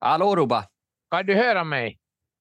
Hallå 0.00 0.36
Ruba! 0.36 0.64
Kan 1.10 1.26
du 1.26 1.34
höra 1.34 1.64
mig? 1.64 1.98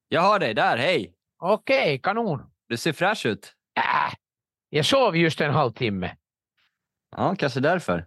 Jag 0.07 0.21
hör 0.21 0.40
dig 0.40 0.54
där, 0.54 0.77
hej! 0.77 1.13
Okej, 1.39 2.00
kanon. 2.00 2.51
Du 2.70 2.78
ser 2.78 2.93
fräsch 2.93 3.25
ut. 3.25 3.54
Äh, 3.78 4.13
jag 4.70 4.85
sov 4.85 5.17
just 5.17 5.42
en 5.42 5.54
halvtimme. 5.54 6.15
Ja, 7.18 7.36
kanske 7.36 7.60
därför. 7.60 8.05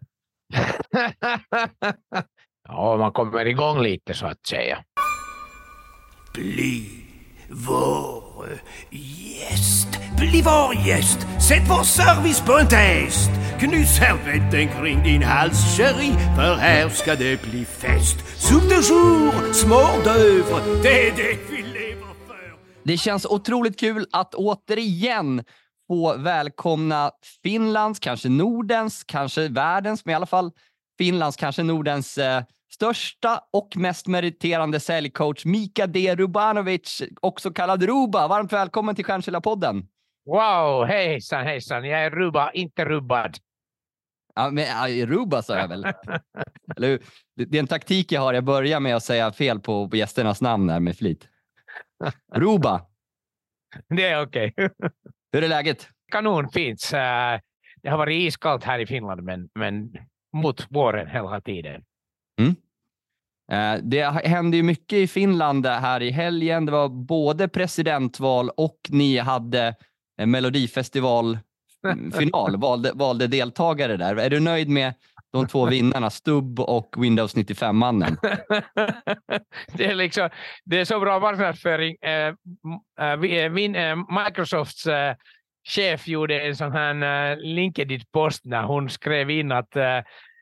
ja, 2.69 2.97
man 2.97 3.13
kommer 3.13 3.47
igång 3.47 3.83
lite 3.83 4.15
så 4.15 4.27
att 4.27 4.47
säga. 4.47 4.85
Bli 6.35 7.05
vår 7.51 8.28
gäst. 8.91 9.89
Bli 10.19 10.43
vår 10.43 10.87
gäst. 10.87 11.19
Sätt 11.49 11.63
vår 11.69 11.83
service 11.83 12.41
på 12.41 12.59
en 12.59 12.69
test. 12.69 13.31
Knyt 13.59 13.89
servetten 13.89 14.69
kring 14.69 15.03
din 15.03 15.23
hals, 15.23 15.77
chérie, 15.77 16.13
för 16.37 16.55
här 16.55 16.89
ska 16.89 17.15
det 17.15 17.43
bli 17.43 17.65
fest. 17.65 18.17
Soup 18.37 18.63
de 18.69 18.75
jour, 18.75 19.53
små 19.53 19.81
d'oeuvre, 20.05 20.83
det 20.83 21.09
är 21.09 21.17
det 21.17 21.39
vi 21.51 21.63
lever 21.63 22.15
för. 22.27 22.57
Det 22.85 22.99
känns 22.99 23.27
otroligt 23.27 23.81
kul 23.81 24.07
att 24.13 24.35
återigen 24.35 25.45
få 25.89 26.17
välkomna 26.17 27.11
Finlands, 27.43 27.99
kanske 27.99 28.29
Nordens, 28.29 29.05
kanske 29.05 29.49
världens, 29.49 30.05
men 30.05 30.13
i 30.13 30.17
alla 30.17 30.27
fall 30.27 30.51
Finlands, 30.99 31.37
kanske 31.37 31.63
Nordens 31.63 32.19
eh, 32.19 32.43
största 32.69 33.41
och 33.53 33.77
mest 33.77 34.07
meriterande 34.07 34.81
säljcoach 34.81 35.45
Mika 35.45 35.87
D. 35.87 36.15
Rubanovic, 36.15 37.03
också 37.21 37.51
kallad 37.51 37.83
Ruba. 37.83 38.29
Varmt 38.29 38.53
välkommen 38.53 38.95
till 38.95 39.05
Stjärnkällarpodden. 39.05 39.89
Wow, 40.27 40.85
hejsan 40.85 41.45
hejsan. 41.45 41.85
Jag 41.85 42.05
är 42.05 42.11
Ruba, 42.11 42.51
inte 42.51 42.85
rubbad. 42.85 43.37
Ja, 44.35 44.51
men 44.51 44.65
ja, 44.65 45.07
Ruba 45.07 45.43
sa 45.43 45.59
jag 45.59 45.69
väl? 45.69 45.85
Eller 46.77 46.89
hur? 46.89 47.03
Det 47.47 47.59
är 47.59 47.61
en 47.61 47.67
taktik 47.67 48.13
jag 48.13 48.21
har. 48.21 48.35
Jag 48.35 48.45
börjar 48.45 48.81
med 48.81 48.97
att 48.97 49.05
säga 49.05 49.33
fel 49.33 49.61
på, 49.61 49.89
på 49.89 49.97
gästernas 49.97 50.41
namn 50.41 50.71
här 50.71 50.81
med 50.81 50.97
flit. 50.97 51.29
Ruba, 52.35 52.87
Det 53.89 54.05
är 54.05 54.23
okej. 54.23 54.55
hur 55.33 55.45
är 55.45 55.49
läget? 55.49 55.89
Kanon, 56.13 56.49
fint. 56.49 56.91
Eh, 56.93 57.41
Det 57.83 57.89
har 57.91 57.99
varit 57.99 58.21
iskallt 58.23 58.65
här 58.65 58.79
i 58.79 58.87
Finland, 58.87 59.23
men, 59.23 59.49
men 59.55 59.93
mot 60.33 60.67
våren 60.71 61.07
hela 61.09 61.41
tiden. 61.41 61.83
Eh, 63.53 63.75
Det 63.83 64.03
hände 64.25 64.57
ju 64.57 64.63
mycket 64.63 64.99
i 64.99 65.07
Finland 65.07 65.67
här 65.67 66.03
i 66.03 66.11
helgen. 66.11 66.67
Det 66.67 66.73
var 66.73 66.89
både 66.89 67.49
presidentval 67.49 68.51
och 68.57 68.79
ni 68.89 69.19
hade 69.19 69.75
melodifestivalfinal, 70.27 72.57
valde, 72.61 72.93
valde 72.95 73.27
deltagare 73.27 73.97
där. 73.97 74.17
Är 74.17 74.31
du 74.31 74.41
nöjd 74.41 74.69
med 74.69 74.95
de 75.33 75.47
två 75.47 75.67
vinnarna, 75.67 76.11
Stubb 76.11 76.61
och 76.61 76.95
Windows 76.99 77.37
95-mannen? 77.37 78.17
det, 79.73 79.87
är 79.87 79.95
liksom, 79.95 80.31
det 80.65 80.81
är 80.81 80.85
så 80.85 81.01
bra 81.01 81.21
marknadsföring. 81.21 81.97
Eh, 82.01 82.35
eh, 83.01 83.17
Min, 83.51 83.77
Microsofts 84.25 84.87
chef 85.69 86.09
gjorde 86.09 86.41
en 86.41 86.57
sån 86.57 86.73
här 86.73 87.37
LinkedIn-post 87.37 88.45
när 88.45 88.63
hon 88.63 88.91
skrev 88.91 89.31
in 89.31 89.53
att, 89.53 89.77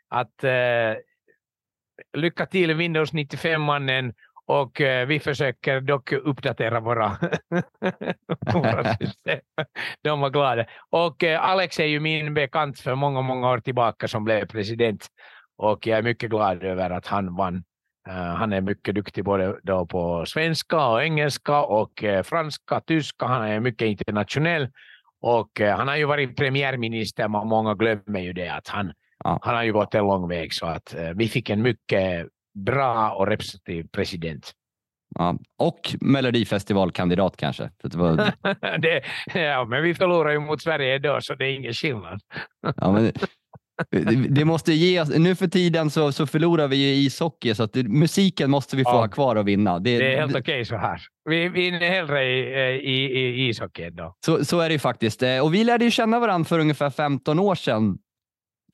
att 0.09 0.45
lycka 2.17 2.47
till 2.47 2.75
Windows 2.75 3.13
95-mannen 3.13 4.13
och 4.47 4.81
eh, 4.81 5.07
vi 5.07 5.21
försöker 5.21 5.81
dock 5.81 6.13
uppdatera 6.13 6.81
våra, 6.81 7.17
våra 8.55 8.95
system. 9.01 9.41
De 10.03 10.21
var 10.21 10.31
glada. 10.31 10.67
Och 10.91 11.25
eh, 11.25 11.45
Alex 11.45 11.81
är 11.81 11.85
ju 11.85 12.01
min 12.01 12.35
bekant 12.35 12.81
för 12.81 12.95
många, 12.95 13.21
många 13.21 13.51
år 13.51 13.59
tillbaka 13.59 14.09
som 14.09 14.25
blev 14.25 14.47
president. 14.47 15.07
Och 15.59 15.87
jag 15.87 15.99
är 15.99 16.03
mycket 16.03 16.31
glad 16.31 16.63
över 16.63 16.91
att 16.91 17.07
han 17.07 17.37
vann. 17.37 17.65
Eh, 18.09 18.15
han 18.15 18.53
är 18.53 18.61
mycket 18.61 18.95
duktig 18.95 19.25
både 19.25 19.61
då 19.63 19.87
på 19.87 20.27
svenska 20.27 20.87
och 20.87 21.03
engelska 21.03 21.63
och 21.63 22.05
franska, 22.25 22.81
tyska. 22.81 23.27
Han 23.27 23.43
är 23.43 23.61
mycket 23.61 23.89
internationell. 23.89 24.69
Och 25.21 25.61
han 25.61 25.89
har 25.89 25.97
ju 25.97 26.05
varit 26.05 26.37
premiärminister, 26.37 27.29
många 27.29 27.75
glömmer 27.75 28.21
ju 28.21 28.33
det 28.33 28.49
att 28.49 28.69
han, 28.69 28.93
Ja. 29.25 29.39
han 29.43 29.55
har 29.55 29.63
ju 29.65 29.73
gått 29.73 29.95
en 29.95 30.05
lång 30.05 30.29
väg 30.29 30.53
så 30.55 30.67
att 30.67 30.95
eh, 30.95 31.11
vi 31.15 31.29
fick 31.29 31.51
en 31.51 31.63
mycket 31.63 32.27
bra 32.55 33.11
och 33.11 33.27
representativ 33.27 33.87
president. 33.93 34.53
Ja. 35.19 35.39
Och 35.59 35.95
Melodifestivalkandidat 36.01 37.37
kanske. 37.37 37.71
Det 37.83 37.95
var, 37.95 38.17
det, 38.79 39.03
ja, 39.35 39.65
men 39.65 39.83
vi 39.83 39.95
förlorar 39.95 40.31
ju 40.31 40.39
mot 40.41 40.63
Sverige 40.63 40.99
då, 40.99 41.19
så 41.21 41.35
det 41.35 41.45
är 41.45 41.55
ingen 41.55 41.73
skillnad. 41.73 42.21
ja, 42.77 42.93
men, 42.93 43.13
det, 44.35 44.45
måste 44.45 44.73
ge 44.73 45.01
oss, 45.01 45.09
nu 45.17 45.35
för 45.35 45.47
tiden 45.47 45.91
så, 45.91 46.13
så 46.13 46.27
förlorar 46.27 46.69
vi 46.69 46.77
ju 46.77 46.95
ishockey 47.07 47.55
så 47.55 47.63
att 47.63 47.73
det, 47.73 47.83
musiken 47.89 48.51
måste 48.51 48.77
vi 48.77 48.85
få 48.85 48.91
Ja. 48.91 48.97
ha 49.01 49.09
kvar 49.09 49.37
och 49.37 49.49
vinna. 49.49 49.79
Det, 49.79 49.99
Det 49.99 50.15
är 50.15 50.21
helt 50.21 50.37
okej 50.37 50.65
så 50.65 50.77
här. 50.77 51.01
Vi 51.29 51.49
vinner 51.49 51.81
hellre 51.91 52.25
i, 52.25 52.53
eh, 52.53 52.89
i, 52.91 53.19
i 53.19 53.49
ishockey 53.49 53.91
då. 53.91 54.15
Så, 54.27 54.45
så 54.45 54.61
är 54.61 54.69
det 54.69 54.73
ju 54.73 54.79
faktiskt. 54.79 55.23
Eh, 55.23 55.39
Och 55.45 55.55
vi 55.55 55.65
lärde 55.65 55.85
ju 55.85 55.91
känna 55.91 56.19
varandra 56.21 56.45
för 56.49 56.59
ungefär 56.59 56.91
15 56.91 57.39
år 57.39 57.55
sedan 57.55 57.99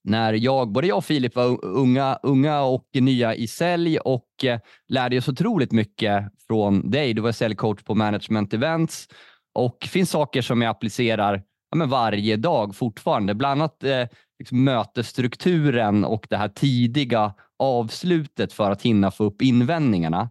när 0.05 0.33
jag, 0.33 0.73
både 0.73 0.87
jag 0.87 0.99
och 0.99 1.05
Filip 1.05 1.37
var 1.37 1.65
unga, 1.65 2.19
unga 2.23 2.63
och 2.63 2.89
nya 2.93 3.35
i 3.35 3.47
sälj 3.47 3.99
och 3.99 4.45
eh, 4.45 4.61
lärde 4.89 5.19
oss 5.19 5.29
otroligt 5.29 5.73
mycket 5.73 6.25
från 6.47 6.91
dig. 6.91 7.15
Du 7.15 7.23
var 7.23 7.33
säljcoach 7.33 7.83
på 7.83 7.95
Management 7.95 8.55
Events 8.55 9.09
och 9.55 9.77
det 9.81 9.89
finns 9.89 10.11
saker 10.11 10.43
som 10.43 10.63
jag 10.63 10.71
applicerar 10.71 11.43
ja, 11.71 11.77
men 11.77 11.89
varje 11.89 12.37
dag 12.37 12.77
fortfarande. 12.77 13.35
Bland 13.35 13.61
annat 13.61 13.85
eh, 13.85 14.07
liksom 14.39 14.65
mötesstrukturen 14.65 16.05
och 16.05 16.27
det 16.31 16.37
här 16.37 16.49
tidiga 16.49 17.35
avslutet 17.59 18.53
för 18.53 18.71
att 18.71 18.83
hinna 18.83 19.11
få 19.11 19.25
upp 19.25 19.43
invändningarna. 19.43 20.31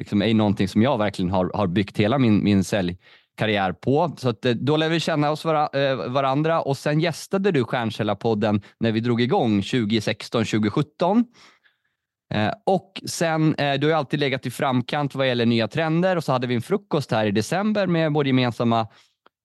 Liksom 0.00 0.22
är 0.22 0.34
någonting 0.34 0.68
som 0.68 0.82
jag 0.82 0.98
verkligen 0.98 1.30
har, 1.30 1.50
har 1.54 1.66
byggt 1.66 1.98
hela 1.98 2.18
min, 2.18 2.44
min 2.44 2.64
sälj 2.64 2.98
karriär 3.40 3.72
på. 3.72 4.14
Så 4.18 4.28
att, 4.28 4.44
eh, 4.44 4.52
då 4.52 4.76
lär 4.76 4.88
vi 4.88 5.00
känna 5.00 5.30
oss 5.30 5.44
vara, 5.44 5.68
eh, 5.68 5.96
varandra 5.96 6.60
och 6.62 6.76
sen 6.76 7.00
gästade 7.00 7.50
du 7.50 7.64
Stjärnkällarpodden 7.64 8.62
när 8.80 8.92
vi 8.92 9.00
drog 9.00 9.20
igång 9.20 9.62
2016, 9.62 10.44
2017. 10.44 11.24
Eh, 12.34 12.52
och 12.66 13.02
sen, 13.06 13.54
eh, 13.54 13.74
du 13.74 13.86
har 13.86 13.90
ju 13.90 13.92
alltid 13.92 14.20
legat 14.20 14.46
i 14.46 14.50
framkant 14.50 15.14
vad 15.14 15.28
gäller 15.28 15.46
nya 15.46 15.68
trender 15.68 16.16
och 16.16 16.24
så 16.24 16.32
hade 16.32 16.46
vi 16.46 16.54
en 16.54 16.62
frukost 16.62 17.10
här 17.10 17.26
i 17.26 17.30
december 17.30 17.86
med 17.86 18.12
vår 18.12 18.26
gemensamma 18.26 18.86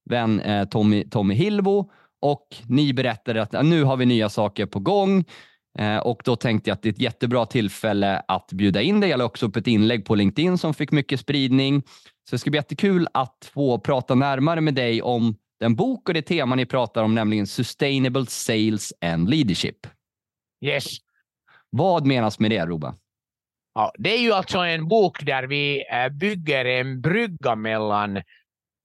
vän 0.09 0.39
eh, 0.39 0.65
Tommy, 0.65 1.09
Tommy 1.09 1.33
Hilbo 1.33 1.91
och 2.21 2.47
ni 2.67 2.93
berättade 2.93 3.41
att 3.41 3.65
nu 3.65 3.83
har 3.83 3.97
vi 3.97 4.05
nya 4.05 4.29
saker 4.29 4.65
på 4.65 4.79
gång. 4.79 5.23
Eh, 5.79 5.97
och 5.97 6.21
då 6.25 6.35
tänkte 6.35 6.69
jag 6.69 6.75
att 6.75 6.81
det 6.81 6.89
är 6.89 6.93
ett 6.93 6.99
jättebra 6.99 7.45
tillfälle 7.45 8.21
att 8.27 8.51
bjuda 8.51 8.81
in 8.81 8.99
dig. 8.99 9.09
Jag 9.09 9.17
la 9.17 9.25
också 9.25 9.45
upp 9.45 9.55
ett 9.55 9.67
inlägg 9.67 10.05
på 10.05 10.15
LinkedIn 10.15 10.57
som 10.57 10.73
fick 10.73 10.91
mycket 10.91 11.19
spridning. 11.19 11.83
Så 12.29 12.35
det 12.35 12.39
ska 12.39 12.49
bli 12.49 12.57
jättekul 12.57 13.07
att 13.13 13.49
få 13.53 13.79
prata 13.79 14.15
närmare 14.15 14.61
med 14.61 14.73
dig 14.73 15.01
om 15.01 15.35
den 15.59 15.75
bok 15.75 16.07
och 16.07 16.13
det 16.13 16.21
tema 16.21 16.55
ni 16.55 16.65
pratar 16.65 17.03
om, 17.03 17.15
nämligen 17.15 17.47
Sustainable 17.47 18.25
Sales 18.25 18.93
and 19.01 19.29
Leadership. 19.29 19.87
Yes. 20.65 20.85
Vad 21.69 22.05
menas 22.05 22.39
med 22.39 22.51
det, 22.51 22.65
Ruba? 22.65 22.95
Ja, 23.73 23.91
det 23.97 24.13
är 24.13 24.19
ju 24.19 24.31
alltså 24.31 24.57
en 24.57 24.87
bok 24.87 25.25
där 25.25 25.43
vi 25.43 25.85
eh, 25.91 26.09
bygger 26.09 26.65
en 26.65 27.01
brygga 27.01 27.55
mellan 27.55 28.21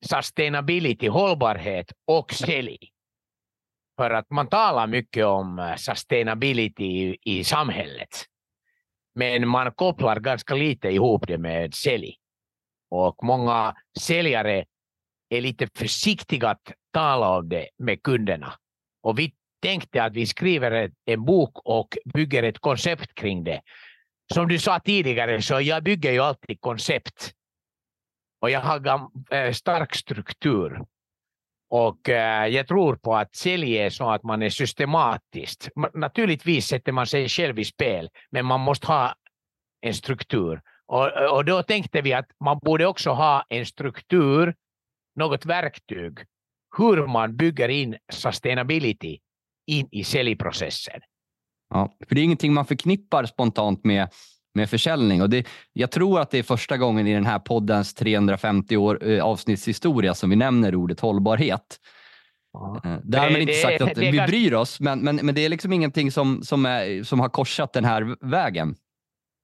sustainability, 0.07 1.09
hållbarhet 1.09 1.93
och 2.07 2.33
sälj. 2.33 2.79
För 3.99 4.11
att 4.11 4.31
man 4.31 4.49
talar 4.49 4.87
mycket 4.87 5.27
om 5.27 5.59
eh, 5.59 5.77
sustainability 5.77 6.85
i, 6.85 7.19
i 7.23 7.45
samhället. 7.45 8.09
Men 9.15 9.49
man 9.49 9.73
kopplar 9.73 10.21
ganska 10.21 10.55
lite 10.55 10.89
ihop 10.89 11.27
det 11.27 11.39
med 11.39 11.75
sälj. 11.75 12.20
Och 12.91 13.25
många 13.25 13.75
säljare 13.99 14.65
är 15.29 15.41
lite 15.41 15.69
försiktiga 15.75 16.49
att 16.49 16.73
tala 16.93 17.39
om 17.39 17.49
det 17.49 17.69
med 17.79 18.03
kunderna. 18.03 18.53
Och 19.03 19.19
vi 19.19 19.35
tänkte 19.63 20.03
att 20.03 20.13
vi 20.13 20.27
skriver 20.27 20.91
en 21.05 21.25
bok 21.25 21.59
och 21.65 21.99
bygger 22.15 22.43
ett 22.43 22.59
koncept 22.59 23.15
kring 23.15 23.45
det 23.45 23.63
som 24.35 24.49
du 24.49 24.59
sa 24.59 24.81
tidigare, 24.81 25.43
så 25.43 25.61
jag 25.61 25.83
bygger 25.83 26.13
ju 26.13 26.21
alltid 26.21 26.61
koncept. 26.61 27.33
Och 28.41 28.51
jag 28.51 28.61
har 28.61 29.09
eh, 29.31 29.53
stark 29.53 29.95
struktur. 29.95 30.81
Och 31.71 32.09
eh, 32.09 32.47
jag 32.47 32.69
tror 32.69 32.97
på 32.97 33.17
att 33.17 33.37
sälja 33.37 33.87
är 33.87 33.91
så 33.91 34.11
att 34.11 34.23
man 34.23 34.43
är 34.43 34.51
systematisk. 34.51 35.69
Naturligtvis 35.95 36.67
sätter 36.67 36.93
man 36.93 37.07
sig 37.07 37.29
själv 37.29 37.59
i 37.59 37.65
spel, 37.65 38.09
men 38.31 38.47
man 38.47 38.61
måste 38.61 38.87
ha 38.87 39.15
en 39.81 39.95
struktur. 39.95 40.63
Och, 40.93 41.37
och 41.37 41.45
då 41.45 41.63
tänkte 41.63 42.01
vi 42.01 42.13
att 42.13 42.27
man 42.45 42.59
borde 42.63 42.87
också 42.87 43.11
ha 43.11 43.45
en 43.49 43.67
struktur, 43.67 44.55
något 45.17 45.47
verktyg, 45.47 46.19
hur 46.79 47.07
man 47.07 47.37
bygger 47.37 47.69
in 47.69 47.97
sustainability 48.13 49.19
in 49.67 49.89
i 49.91 50.05
säljprocessen. 50.05 51.01
Ja, 51.75 51.93
för 52.09 52.15
det 52.15 52.21
är 52.21 52.25
ingenting 52.25 52.53
man 52.55 52.65
förknippar 52.67 53.25
spontant 53.25 53.85
med, 53.85 54.09
med 54.55 54.71
försäljning. 54.71 55.23
Och 55.23 55.31
det, 55.31 55.47
jag 55.73 55.91
tror 55.91 56.21
att 56.21 56.31
det 56.31 56.39
är 56.39 56.43
första 56.43 56.77
gången 56.77 57.07
i 57.07 57.15
den 57.15 57.27
här 57.27 57.39
poddens 57.39 57.95
350 57.95 58.77
år 58.77 59.09
eh, 59.09 59.25
avsnittshistoria 59.25 60.15
som 60.15 60.31
vi 60.31 60.37
nämner 60.37 60.75
ordet 60.75 61.01
hållbarhet. 61.01 61.81
Eh, 62.85 62.97
Därmed 63.05 63.35
Det- 63.35 63.41
inte 63.41 63.53
det- 63.53 63.63
sagt 63.63 63.81
att 63.81 63.95
det 63.95 64.11
vi 64.11 64.21
bryr 64.21 64.55
oss, 64.55 64.81
men, 64.81 65.01
men, 65.01 65.17
men 65.17 65.35
det 65.35 65.45
är 65.45 65.49
liksom 65.49 65.73
ingenting 65.73 66.13
som, 66.13 66.43
som, 66.43 66.67
är, 66.67 67.03
som 67.03 67.21
har 67.21 67.29
korsat 67.29 67.73
den 67.73 67.85
här 67.85 68.17
vägen. 68.31 68.77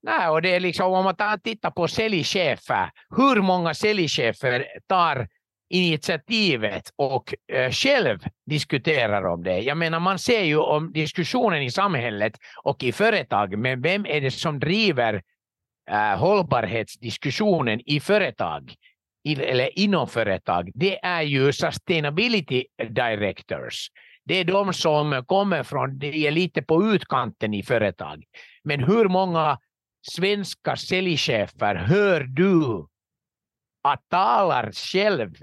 Nej, 0.07 0.29
och 0.29 0.43
det 0.43 0.55
är 0.55 0.61
liksom, 0.61 0.93
om 0.93 1.05
man 1.05 1.41
tittar 1.45 1.71
på 1.71 1.89
säljchefer, 1.89 2.91
hur 3.17 3.43
många 3.43 3.75
säljchefer 3.75 4.67
tar 4.89 5.29
initiativet 5.71 6.91
och 6.97 7.35
eh, 7.53 7.71
själv 7.71 8.19
diskuterar 8.47 9.25
om 9.27 9.43
det. 9.43 9.59
Jag 9.59 9.77
menar, 9.77 10.01
man 10.01 10.19
ser 10.19 10.43
ju 10.43 10.59
om 10.59 10.93
diskussionen 10.93 11.63
i 11.63 11.71
samhället 11.71 12.33
och 12.63 12.85
i 12.85 12.93
företag, 12.93 13.59
men 13.59 13.83
vem 13.83 14.07
är 14.07 14.21
det 14.21 14.31
som 14.31 14.59
driver 14.59 15.23
eh, 15.91 16.19
hållbarhetsdiskussionen 16.19 17.81
i 17.87 18.01
företag 18.01 18.75
i, 19.25 19.43
eller 19.43 19.79
inom 19.79 20.09
företag? 20.09 20.71
Det 20.75 21.05
är 21.05 21.23
ju 21.23 21.53
sustainability 21.53 22.65
directors. 22.89 23.89
Det 24.25 24.35
är 24.35 24.45
de 24.45 24.73
som 24.73 25.25
kommer 25.27 25.63
från, 25.63 25.99
det 25.99 26.17
är 26.17 26.31
lite 26.31 26.63
på 26.63 26.85
utkanten 26.85 27.55
i 27.55 27.63
företag. 27.63 28.25
Men 28.65 28.85
hur 28.85 29.09
många 29.09 29.59
svenska 30.11 30.77
säljchefer 30.77 31.75
hör 31.75 32.21
du 32.21 32.87
att 33.83 34.09
talar 34.09 34.73
själv 34.73 35.35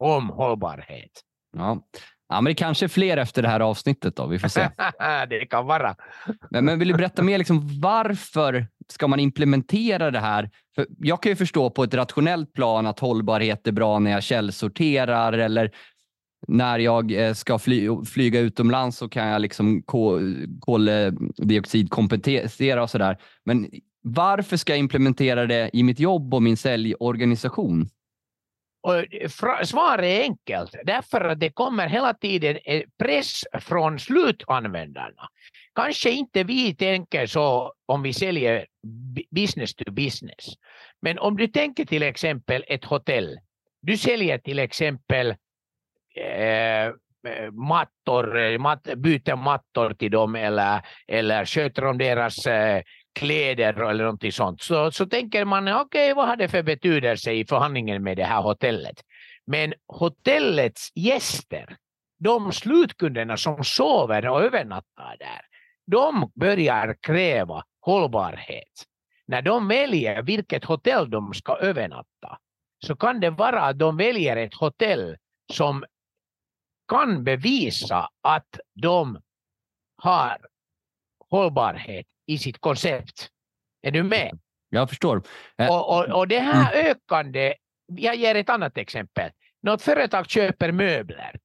om 0.00 0.28
hållbarhet? 0.28 1.10
Ja. 1.56 1.80
ja, 2.28 2.40
men 2.40 2.44
det 2.44 2.54
kanske 2.54 2.86
är 2.86 2.88
fler 2.88 3.16
efter 3.16 3.42
det 3.42 3.48
här 3.48 3.60
avsnittet 3.60 4.16
då. 4.16 4.26
Vi 4.26 4.38
får 4.38 4.48
se. 4.48 4.70
det 5.28 5.46
kan 5.46 5.66
vara. 5.66 5.96
Men, 6.50 6.64
men 6.64 6.78
vill 6.78 6.88
du 6.88 6.94
berätta 6.94 7.22
mer 7.22 7.38
liksom 7.38 7.80
varför 7.80 8.66
ska 8.88 9.08
man 9.08 9.20
implementera 9.20 10.10
det 10.10 10.20
här? 10.20 10.50
För 10.74 10.86
jag 10.98 11.22
kan 11.22 11.32
ju 11.32 11.36
förstå 11.36 11.70
på 11.70 11.84
ett 11.84 11.94
rationellt 11.94 12.52
plan 12.52 12.86
att 12.86 13.00
hållbarhet 13.00 13.66
är 13.66 13.72
bra 13.72 13.98
när 13.98 14.10
jag 14.10 14.22
källsorterar 14.22 15.32
eller 15.32 15.70
när 16.48 16.78
jag 16.78 17.12
eh, 17.12 17.32
ska 17.32 17.58
fly, 17.58 17.88
flyga 18.06 18.40
utomlands 18.40 18.96
så 18.96 19.08
kan 19.08 19.28
jag 19.28 19.42
liksom 19.42 19.82
koldioxidkompensera 20.60 22.82
och 22.82 22.90
sådär. 22.90 23.18
Men 23.44 23.70
varför 24.04 24.56
ska 24.56 24.72
jag 24.72 24.78
implementera 24.78 25.46
det 25.46 25.70
i 25.72 25.82
mitt 25.82 26.00
jobb 26.00 26.34
och 26.34 26.42
min 26.42 26.56
säljorganisation? 26.56 27.88
Och 28.82 29.14
eh, 29.14 29.28
svaret 29.64 30.04
är 30.04 30.22
enkelt, 30.22 30.74
därför 30.84 31.20
att 31.20 31.40
det 31.40 31.50
kommer 31.50 31.88
hela 31.88 32.14
tiden 32.14 32.58
eh, 32.64 32.82
press 32.98 33.44
från 33.60 33.98
slutanvändarna. 33.98 35.28
Kanske 35.74 36.10
inte 36.10 36.44
vi 36.44 36.74
tänker 36.74 37.26
så 37.26 37.72
om 37.86 38.02
vi 38.02 38.12
säljer 38.12 38.66
business 39.30 39.74
to 39.74 39.92
business, 39.92 40.46
men 41.02 41.18
om 41.18 41.36
du 41.36 41.48
tänker 41.48 41.84
till 41.84 42.02
exempel 42.02 42.64
ett 42.68 42.84
hotell, 42.84 43.38
du 43.82 43.96
säljer 43.96 44.38
till 44.38 44.58
exempel 44.58 45.34
eh, 46.14 46.92
mattor, 47.52 48.38
eh, 48.38 48.58
mat, 48.58 48.88
byter 48.96 49.36
mattor 49.36 49.94
till 49.94 50.10
dem 50.10 50.34
eller, 50.34 50.80
eller 51.06 51.44
sköter 51.44 51.84
om 51.84 51.98
deras 51.98 52.46
eh, 52.46 52.82
kläder 53.14 53.90
eller 53.90 54.04
någonting 54.04 54.32
sånt, 54.32 54.62
så, 54.62 54.90
så 54.90 55.06
tänker 55.06 55.44
man 55.44 55.68
okej, 55.68 55.82
okay, 55.82 56.14
vad 56.14 56.28
har 56.28 56.36
det 56.36 56.48
för 56.48 56.62
betydelse 56.62 57.32
i 57.32 57.46
förhandlingen 57.46 58.02
med 58.02 58.16
det 58.16 58.24
här 58.24 58.42
hotellet? 58.42 59.00
Men 59.46 59.74
hotellets 59.86 60.92
gäster, 60.94 61.76
de 62.18 62.52
slutkunderna 62.52 63.36
som 63.36 63.64
sover 63.64 64.28
och 64.28 64.42
övernattar 64.42 65.16
där, 65.18 65.40
de 65.86 66.32
börjar 66.34 66.96
kräva 67.00 67.64
hållbarhet. 67.80 68.84
När 69.26 69.42
de 69.42 69.68
väljer 69.68 70.22
vilket 70.22 70.64
hotell 70.64 71.10
de 71.10 71.34
ska 71.34 71.56
övernatta 71.56 72.38
så 72.86 72.96
kan 72.96 73.20
det 73.20 73.30
vara 73.30 73.62
att 73.62 73.78
de 73.78 73.96
väljer 73.96 74.36
ett 74.36 74.54
hotell 74.54 75.16
som 75.52 75.84
kan 76.88 77.24
bevisa 77.24 78.08
att 78.22 78.60
de 78.74 79.20
har 79.96 80.38
hållbarhet 81.30 82.06
i 82.26 82.38
sitt 82.38 82.60
koncept. 82.60 83.28
Är 83.82 83.90
du 83.90 84.02
med? 84.02 84.38
Jag 84.70 84.88
förstår. 84.88 85.22
Eh, 85.58 85.68
och, 85.68 85.98
och, 85.98 86.18
och 86.18 86.28
det 86.28 86.38
här 86.38 86.72
mm. 86.72 86.90
ökande, 86.90 87.54
jag 87.86 88.16
ger 88.16 88.34
ett 88.34 88.50
annat 88.50 88.78
exempel. 88.78 89.30
Något 89.62 89.82
företag 89.82 90.30
köper 90.30 90.72
möbler. 90.72 91.40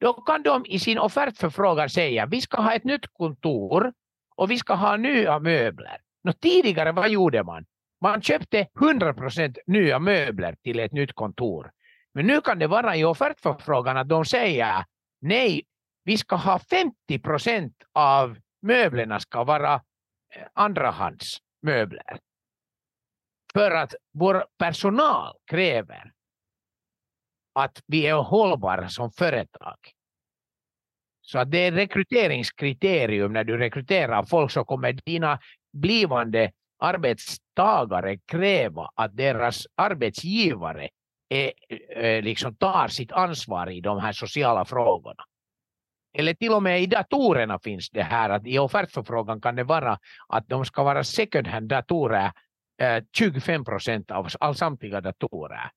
Då 0.00 0.12
kan 0.12 0.42
de 0.42 0.66
i 0.66 0.78
sin 0.78 0.98
offertförfrågan 0.98 1.90
säga 1.90 2.26
vi 2.26 2.40
ska 2.40 2.60
ha 2.62 2.74
ett 2.74 2.84
nytt 2.84 3.06
kontor 3.12 3.92
och 4.36 4.50
vi 4.50 4.58
ska 4.58 4.74
ha 4.74 4.96
nya 4.96 5.38
möbler. 5.38 5.96
Nå, 6.24 6.32
tidigare, 6.32 6.92
vad 6.92 7.10
gjorde 7.10 7.42
man? 7.42 7.64
Man 8.00 8.22
köpte 8.22 8.66
100% 8.80 9.56
nya 9.66 9.98
möbler 9.98 10.56
till 10.62 10.78
ett 10.78 10.92
nytt 10.92 11.12
kontor. 11.12 11.70
Men 12.14 12.26
nu 12.26 12.40
kan 12.40 12.58
det 12.58 12.66
vara 12.66 12.96
i 12.96 13.04
offertförfrågan 13.04 13.96
att 13.96 14.08
de 14.08 14.24
säger 14.24 14.84
nej, 15.20 15.62
vi 16.04 16.16
ska 16.16 16.36
ha 16.36 16.60
50% 17.10 17.72
av 17.92 18.38
möblerna 18.62 19.20
ska 19.20 19.44
vara 19.44 19.80
Eh, 20.34 20.46
andrahandsmöbler. 20.54 22.18
För 23.52 23.70
att 23.70 23.94
vår 24.12 24.46
personal 24.58 25.36
kräver 25.46 26.12
att 27.52 27.82
vi 27.86 28.06
är 28.06 28.14
hållbara 28.14 28.88
som 28.88 29.12
företag. 29.12 29.76
Så 31.20 31.38
att 31.38 31.50
det 31.50 31.58
är 31.58 31.72
rekryteringskriterium 31.72 33.32
när 33.32 33.44
du 33.44 33.58
rekryterar 33.58 34.22
folk 34.22 34.50
så 34.50 34.64
kommer 34.64 34.92
dina 34.92 35.40
blivande 35.72 36.52
arbetstagare 36.78 38.18
kräva 38.18 38.90
att 38.94 39.16
deras 39.16 39.66
arbetsgivare 39.74 40.88
är, 41.28 41.52
eh, 41.96 42.22
liksom 42.22 42.56
tar 42.56 42.88
sitt 42.88 43.12
ansvar 43.12 43.70
i 43.70 43.80
de 43.80 44.00
här 44.00 44.12
sociala 44.12 44.64
frågorna. 44.64 45.24
Eller 46.18 46.34
till 46.34 46.52
och 46.52 46.62
med 46.62 46.82
i 46.82 46.86
datorerna 46.86 47.58
finns 47.58 47.90
det 47.90 48.02
här 48.02 48.30
att 48.30 48.46
i 48.46 48.58
offertförfrågan 48.58 49.40
kan 49.40 49.56
det 49.56 49.64
vara 49.64 49.98
att 50.28 50.48
de 50.48 50.64
ska 50.64 50.82
vara 50.82 51.04
second 51.04 51.46
hand 51.46 51.68
datorer 51.68 52.32
eh, 52.82 53.04
25 53.16 53.64
procent 53.64 54.10
av 54.10 54.28
all 54.40 54.54
samtliga 54.54 55.00
datorer. 55.00 55.70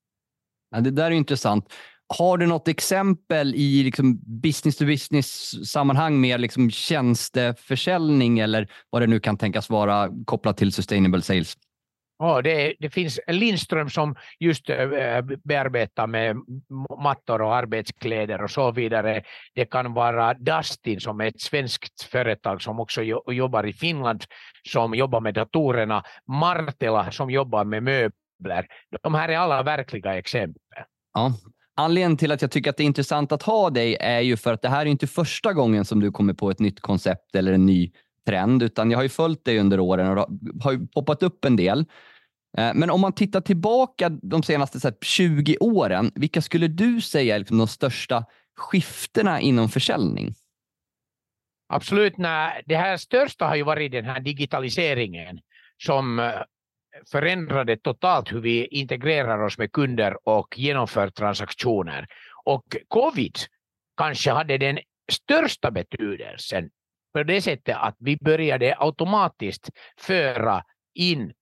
Ja, 0.71 0.81
det 0.81 0.91
där 0.91 1.05
är 1.05 1.11
intressant. 1.11 1.73
Har 2.17 2.37
du 2.37 2.47
något 2.47 2.67
exempel 2.67 3.55
i 3.55 3.83
liksom 3.83 4.19
business 4.41 4.77
to 4.77 4.85
business 4.85 5.51
sammanhang 5.71 6.21
med 6.21 6.41
liksom 6.41 6.71
tjänsteförsäljning 6.71 8.39
eller 8.39 8.71
vad 8.89 9.01
det 9.01 9.07
nu 9.07 9.19
kan 9.19 9.37
tänkas 9.37 9.69
vara 9.69 10.09
kopplat 10.25 10.57
till 10.57 10.71
sustainable 10.71 11.21
sales? 11.21 11.57
Ja, 12.23 12.41
det, 12.41 12.75
det 12.79 12.89
finns 12.89 13.19
Lindström 13.27 13.89
som 13.89 14.15
just 14.39 14.69
äh, 14.69 15.21
bearbetar 15.43 16.07
med 16.07 16.37
mattor 17.03 17.41
och 17.41 17.55
arbetskläder 17.55 18.43
och 18.43 18.51
så 18.51 18.71
vidare. 18.71 19.23
Det 19.55 19.65
kan 19.65 19.93
vara 19.93 20.33
Dustin 20.33 20.99
som 20.99 21.21
är 21.21 21.27
ett 21.27 21.41
svenskt 21.41 22.03
företag 22.03 22.61
som 22.61 22.79
också 22.79 23.01
jobbar 23.27 23.65
i 23.65 23.73
Finland 23.73 24.23
som 24.69 24.93
jobbar 24.93 25.21
med 25.21 25.33
datorerna. 25.33 26.03
Martela 26.27 27.11
som 27.11 27.29
jobbar 27.29 27.65
med 27.65 27.83
möbler. 27.83 28.67
De 29.01 29.13
här 29.13 29.29
är 29.29 29.37
alla 29.37 29.63
verkliga 29.63 30.17
exempel. 30.17 30.61
Ja. 31.13 31.33
Anledningen 31.75 32.17
till 32.17 32.31
att 32.31 32.41
jag 32.41 32.51
tycker 32.51 32.69
att 32.69 32.77
det 32.77 32.83
är 32.83 32.85
intressant 32.85 33.31
att 33.31 33.43
ha 33.43 33.69
dig 33.69 33.97
är 33.99 34.19
ju 34.19 34.37
för 34.37 34.53
att 34.53 34.61
det 34.61 34.69
här 34.69 34.81
är 34.81 34.89
inte 34.89 35.07
första 35.07 35.53
gången 35.53 35.85
som 35.85 35.99
du 35.99 36.11
kommer 36.11 36.33
på 36.33 36.51
ett 36.51 36.59
nytt 36.59 36.79
koncept 36.79 37.35
eller 37.35 37.53
en 37.53 37.65
ny 37.65 37.91
trend, 38.25 38.63
utan 38.63 38.91
jag 38.91 38.97
har 38.97 39.03
ju 39.03 39.09
följt 39.09 39.45
dig 39.45 39.59
under 39.59 39.79
åren 39.79 40.17
och 40.17 40.27
det 40.29 40.63
har 40.63 40.71
ju 40.71 40.87
poppat 40.87 41.23
upp 41.23 41.45
en 41.45 41.55
del. 41.55 41.85
Eh, 42.57 42.71
men 42.73 42.89
om 42.89 43.01
man 43.01 43.13
tittar 43.13 43.41
tillbaka 43.41 44.09
de 44.09 44.43
senaste 44.43 44.93
20 45.01 45.57
åren, 45.59 46.11
vilka 46.15 46.41
skulle 46.41 46.67
du 46.67 47.01
säga 47.01 47.35
är 47.35 47.39
liksom 47.39 47.57
de 47.57 47.67
största 47.67 48.25
skiftena 48.57 49.41
inom 49.41 49.69
försäljning? 49.69 50.33
Absolut, 51.69 52.17
nej, 52.17 52.63
det 52.65 52.75
här 52.75 52.97
största 52.97 53.45
har 53.45 53.55
ju 53.55 53.63
varit 53.63 53.91
den 53.91 54.05
här 54.05 54.19
digitaliseringen 54.19 55.39
som 55.77 56.19
eh, 56.19 56.31
förändrade 57.11 57.77
totalt 57.77 58.31
hur 58.31 58.41
vi 58.41 58.65
integrerar 58.65 59.43
oss 59.43 59.57
med 59.57 59.71
kunder 59.71 60.17
och 60.29 60.59
genomför 60.59 61.09
transaktioner. 61.09 62.07
Och 62.45 62.77
covid 62.87 63.37
kanske 63.97 64.31
hade 64.31 64.57
den 64.57 64.79
största 65.11 65.71
betydelsen 65.71 66.69
på 67.13 67.23
det 67.23 67.41
sättet 67.41 67.77
att 67.79 67.95
vi 67.99 68.17
började 68.17 68.75
automatiskt 68.77 69.69
föra 69.97 70.63
in 70.93 71.33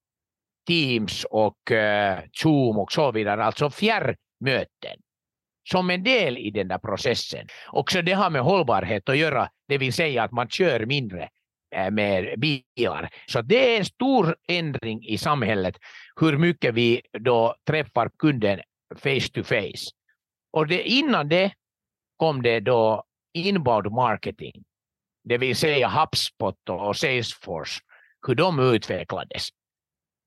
Teams 0.71 1.23
och 1.23 1.71
uh, 1.71 2.19
Zoom 2.33 2.79
och 2.79 2.91
så 2.91 3.11
vidare, 3.11 3.43
alltså 3.43 3.69
fjärrmöten 3.69 4.97
som 5.69 5.89
en 5.89 6.03
del 6.03 6.37
i 6.37 6.51
den 6.51 6.67
där 6.67 6.77
processen. 6.77 7.47
Också 7.67 8.01
det 8.01 8.11
har 8.11 8.29
med 8.29 8.41
hållbarhet 8.41 9.09
att 9.09 9.17
göra, 9.17 9.49
det 9.67 9.77
vill 9.77 9.93
säga 9.93 10.23
att 10.23 10.31
man 10.31 10.49
kör 10.49 10.85
mindre 10.85 11.29
eh, 11.75 11.91
med 11.91 12.39
bilar. 12.39 13.09
Så 13.27 13.41
det 13.41 13.75
är 13.75 13.79
en 13.79 13.85
stor 13.85 14.35
ändring 14.47 15.05
i 15.07 15.17
samhället 15.17 15.77
hur 16.21 16.37
mycket 16.37 16.73
vi 16.73 17.01
då 17.19 17.55
träffar 17.67 18.09
kunden 18.19 18.59
face 18.95 19.29
to 19.33 19.43
face. 19.43 19.91
Och 20.51 20.67
det, 20.67 20.89
innan 20.89 21.29
det 21.29 21.53
kom 22.17 22.41
det 22.41 22.59
då 22.59 23.03
inbound 23.33 23.91
marketing, 23.91 24.63
det 25.23 25.37
vill 25.37 25.55
säga 25.55 25.87
HubSpot 25.87 26.69
och 26.69 26.97
Salesforce, 26.97 27.81
hur 28.27 28.35
de 28.35 28.59
utvecklades. 28.59 29.49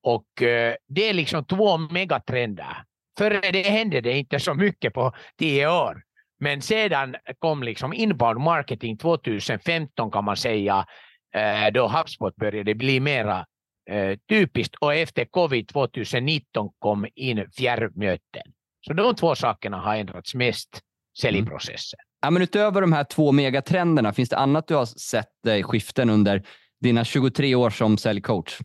Och 0.05 0.43
eh, 0.43 0.75
det 0.89 1.09
är 1.09 1.15
liksom 1.15 1.45
två 1.45 1.79
megatrender. 1.79 2.85
Före 3.19 3.51
det 3.53 3.63
hände 3.63 4.01
det 4.01 4.19
inte 4.19 4.41
så 4.41 4.55
mycket 4.55 4.95
på 4.95 5.13
tio 5.39 5.69
år. 5.69 6.03
Men 6.41 6.63
sedan 6.63 7.17
kom 7.39 7.63
liksom 7.63 7.93
inbound 7.93 8.41
marketing 8.41 8.97
2015 8.97 10.11
kan 10.11 10.25
man 10.25 10.37
säga, 10.37 10.87
eh, 11.35 11.73
då 11.73 11.89
HubSpot 11.89 12.37
började 12.37 12.75
bli 12.75 13.01
mera 13.01 13.47
eh, 13.91 14.19
typiskt 14.29 14.75
och 14.75 14.95
efter 14.95 15.25
covid 15.25 15.69
2019 15.69 16.71
kom 16.79 17.07
in 17.15 17.51
fjärrmöten. 17.57 18.43
Så 18.87 18.93
de 18.93 19.15
två 19.15 19.35
sakerna 19.35 19.77
har 19.77 19.97
ändrats 19.97 20.35
mest, 20.35 20.81
säljprocessen. 21.21 21.99
Mm. 21.99 22.07
Ja, 22.23 22.31
men 22.31 22.43
utöver 22.43 22.81
de 22.81 22.93
här 22.93 23.05
två 23.05 23.33
megatrenderna, 23.33 24.13
finns 24.13 24.29
det 24.29 24.37
annat 24.37 24.69
du 24.69 24.75
har 24.75 24.87
sett 24.87 25.47
i 25.49 25.63
skiften 25.63 26.11
under 26.11 26.43
dina 26.81 27.05
23 27.05 27.55
år 27.55 27.71
som 27.71 27.99
säljcoach? 27.99 28.61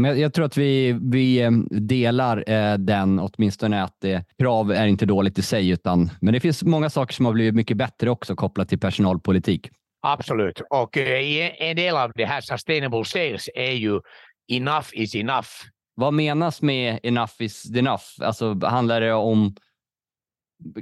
Jag 0.00 0.34
tror 0.34 0.44
att 0.44 0.56
vi, 0.56 0.98
vi 1.02 1.42
eh, 1.42 1.50
delar 1.70 2.44
eh, 2.50 2.74
den, 2.74 3.18
åtminstone 3.18 3.82
att 3.82 3.96
det, 4.00 4.24
krav 4.38 4.72
är 4.72 4.86
inte 4.86 5.06
dåligt 5.06 5.38
i 5.38 5.42
sig, 5.42 5.70
utan, 5.70 6.10
men 6.20 6.34
det 6.34 6.40
finns 6.40 6.62
många 6.62 6.90
saker 6.90 7.14
som 7.14 7.26
har 7.26 7.32
blivit 7.32 7.54
mycket 7.54 7.76
bättre 7.76 8.10
också 8.10 8.34
kopplat 8.36 8.68
till 8.68 8.80
personalpolitik. 8.80 9.68
Absolut, 10.02 10.62
och 10.70 10.96
eh, 10.96 11.62
en 11.62 11.76
del 11.76 11.96
av 11.96 12.12
det 12.14 12.24
här 12.24 12.40
sustainable 12.40 13.04
sales 13.04 13.48
är 13.54 13.72
ju 13.72 14.00
enough 14.52 14.88
is 14.92 15.14
enough. 15.14 15.48
Vad 15.94 16.14
menas 16.14 16.62
med 16.62 16.98
enough 17.02 17.32
is 17.38 17.76
enough? 17.76 18.04
Alltså, 18.20 18.66
handlar 18.66 19.00
det 19.00 19.12
om 19.12 19.54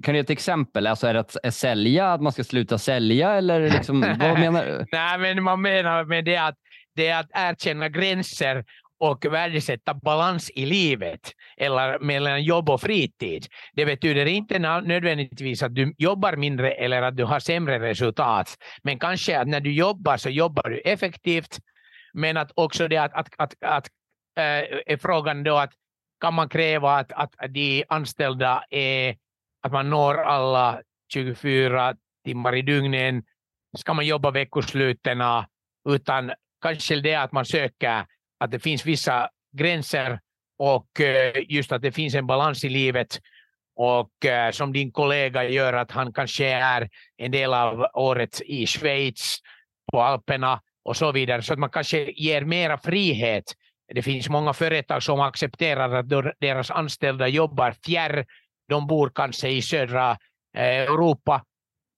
kan 0.03 0.13
du 0.13 0.15
ge 0.15 0.21
ett 0.21 0.31
exempel? 0.31 0.87
Alltså 0.87 1.07
är 1.07 1.15
det 1.15 1.21
att 1.21 1.55
sälja, 1.55 2.13
att 2.13 2.23
man 2.23 2.33
ska 2.33 2.45
sluta 2.45 2.79
sälja 2.79 3.33
eller 3.33 3.61
liksom, 3.61 4.01
vad 4.01 4.39
menar 4.41 4.67
du? 4.67 4.87
Nej, 4.93 5.19
men 5.19 5.43
man 5.43 5.63
menar 5.63 6.05
med 6.05 6.25
det 6.25 6.37
att 6.37 6.55
det 6.95 7.07
är 7.07 7.21
att 7.21 7.31
erkänna 7.33 7.89
gränser 7.89 8.65
och 9.01 9.25
värdesätta 9.25 9.95
balans 9.95 10.51
i 10.51 10.67
livet 10.67 11.33
eller 11.57 11.99
mellan 11.99 12.43
jobb 12.43 12.71
och 12.71 12.81
fritid. 12.81 13.47
Det 13.73 13.87
betyder 13.87 14.27
inte 14.27 14.59
nödvändigtvis 14.59 15.63
att 15.63 15.75
du 15.75 15.95
jobbar 15.99 16.37
mindre 16.37 16.73
eller 16.73 17.03
att 17.03 17.17
du 17.17 17.25
har 17.25 17.41
sämre 17.41 17.79
resultat, 17.79 18.57
men 18.83 18.99
kanske 18.99 19.39
att 19.39 19.49
när 19.49 19.61
du 19.61 19.73
jobbar 19.73 20.17
så 20.17 20.31
jobbar 20.31 20.71
du 20.71 20.79
effektivt, 20.79 21.59
men 22.13 22.37
att 22.37 22.53
också 22.55 22.89
det 22.89 22.97
att, 22.97 23.15
att, 23.15 23.29
att, 23.37 23.55
att 23.61 23.87
äh, 24.39 24.79
är 24.87 24.97
frågan 24.97 25.45
då 25.45 25.57
att 25.57 25.73
kan 26.21 26.35
man 26.35 26.49
kräva 26.49 26.97
att, 26.97 27.13
att 27.13 27.35
de 27.49 27.85
anställda 27.89 28.65
är, 28.71 29.17
att 29.63 29.73
man 29.73 29.91
når 29.91 30.19
alla 30.19 30.81
24 31.13 31.95
timmar 32.25 32.55
i 32.55 32.63
dygnen, 32.63 33.23
ska 33.79 33.95
man 33.95 34.07
jobba 34.07 34.31
veckoslutena, 34.31 35.49
utan 35.89 36.33
kanske 36.63 37.01
det 37.01 37.15
att 37.15 37.33
man 37.33 37.45
söker 37.45 38.05
att 38.41 38.51
det 38.51 38.59
finns 38.59 38.87
vissa 38.87 39.29
gränser 39.53 40.21
och 40.59 41.01
eh, 41.01 41.33
just 41.49 41.73
att 41.73 41.83
det 41.83 41.93
finns 41.93 42.15
en 42.15 42.27
balans 42.27 42.65
i 42.65 42.69
livet 42.69 43.21
och 43.77 44.27
eh, 44.27 44.51
som 44.51 44.73
din 44.73 44.93
kollega 44.93 45.49
gör 45.49 45.73
att 45.73 45.91
han 45.91 46.13
kanske 46.13 46.47
är 46.47 46.89
en 47.17 47.31
del 47.31 47.55
av 47.55 47.87
året 47.95 48.41
i 48.47 48.67
Schweiz, 48.67 49.39
på 49.93 50.03
Alperna 50.03 50.61
och 50.85 50.97
så 50.97 51.13
vidare, 51.13 51.43
så 51.43 51.53
att 51.53 51.59
man 51.59 51.71
kanske 51.71 52.11
ger 52.11 52.45
mera 52.45 52.79
frihet. 52.79 53.45
Det 53.95 54.03
finns 54.03 54.29
många 54.29 54.53
företag 54.53 55.03
som 55.03 55.21
accepterar 55.21 55.95
att 55.95 56.09
deras 56.41 56.71
anställda 56.71 57.29
jobbar 57.29 57.75
fjärr. 57.85 58.27
De 58.69 58.87
bor 58.87 59.13
kanske 59.15 59.49
i 59.49 59.63
södra 59.63 60.11
eh, 60.57 60.65
Europa 60.65 61.45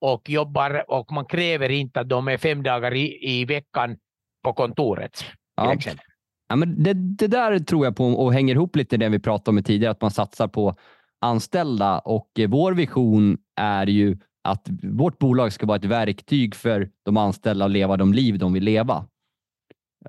och 0.00 0.30
jobbar 0.30 0.84
och 0.90 1.12
man 1.12 1.26
kräver 1.26 1.68
inte 1.68 2.00
att 2.00 2.08
de 2.08 2.28
är 2.28 2.37
fem 2.37 2.62
dagar 2.62 2.94
i, 2.94 3.18
i 3.40 3.44
veckan 3.44 3.96
på 4.44 4.52
kontoret. 4.52 5.25
Ja. 5.56 5.72
exempel. 5.72 6.06
Ja, 6.52 6.56
men 6.56 6.82
det, 6.82 6.92
det 6.92 7.26
där 7.26 7.59
tror 7.59 7.85
jag 7.85 7.97
på 7.97 8.06
och 8.06 8.32
hänger 8.32 8.54
ihop 8.54 8.76
lite 8.76 8.97
det 8.97 9.09
vi 9.09 9.18
pratade 9.18 9.59
om 9.59 9.64
tidigare, 9.64 9.90
att 9.90 10.00
man 10.00 10.11
satsar 10.11 10.49
på 10.49 10.75
anställda 11.21 11.99
och 11.99 12.30
eh, 12.38 12.49
vår 12.49 12.73
vision 12.73 13.38
är 13.56 13.87
ju 13.87 14.18
att 14.44 14.68
vårt 14.82 15.18
bolag 15.18 15.52
ska 15.52 15.66
vara 15.66 15.76
ett 15.76 15.85
verktyg 15.85 16.54
för 16.54 16.90
de 17.04 17.16
anställda 17.16 17.64
att 17.64 17.71
leva 17.71 17.97
de 17.97 18.12
liv 18.12 18.38
de 18.38 18.52
vill 18.52 18.64
leva. 18.64 19.06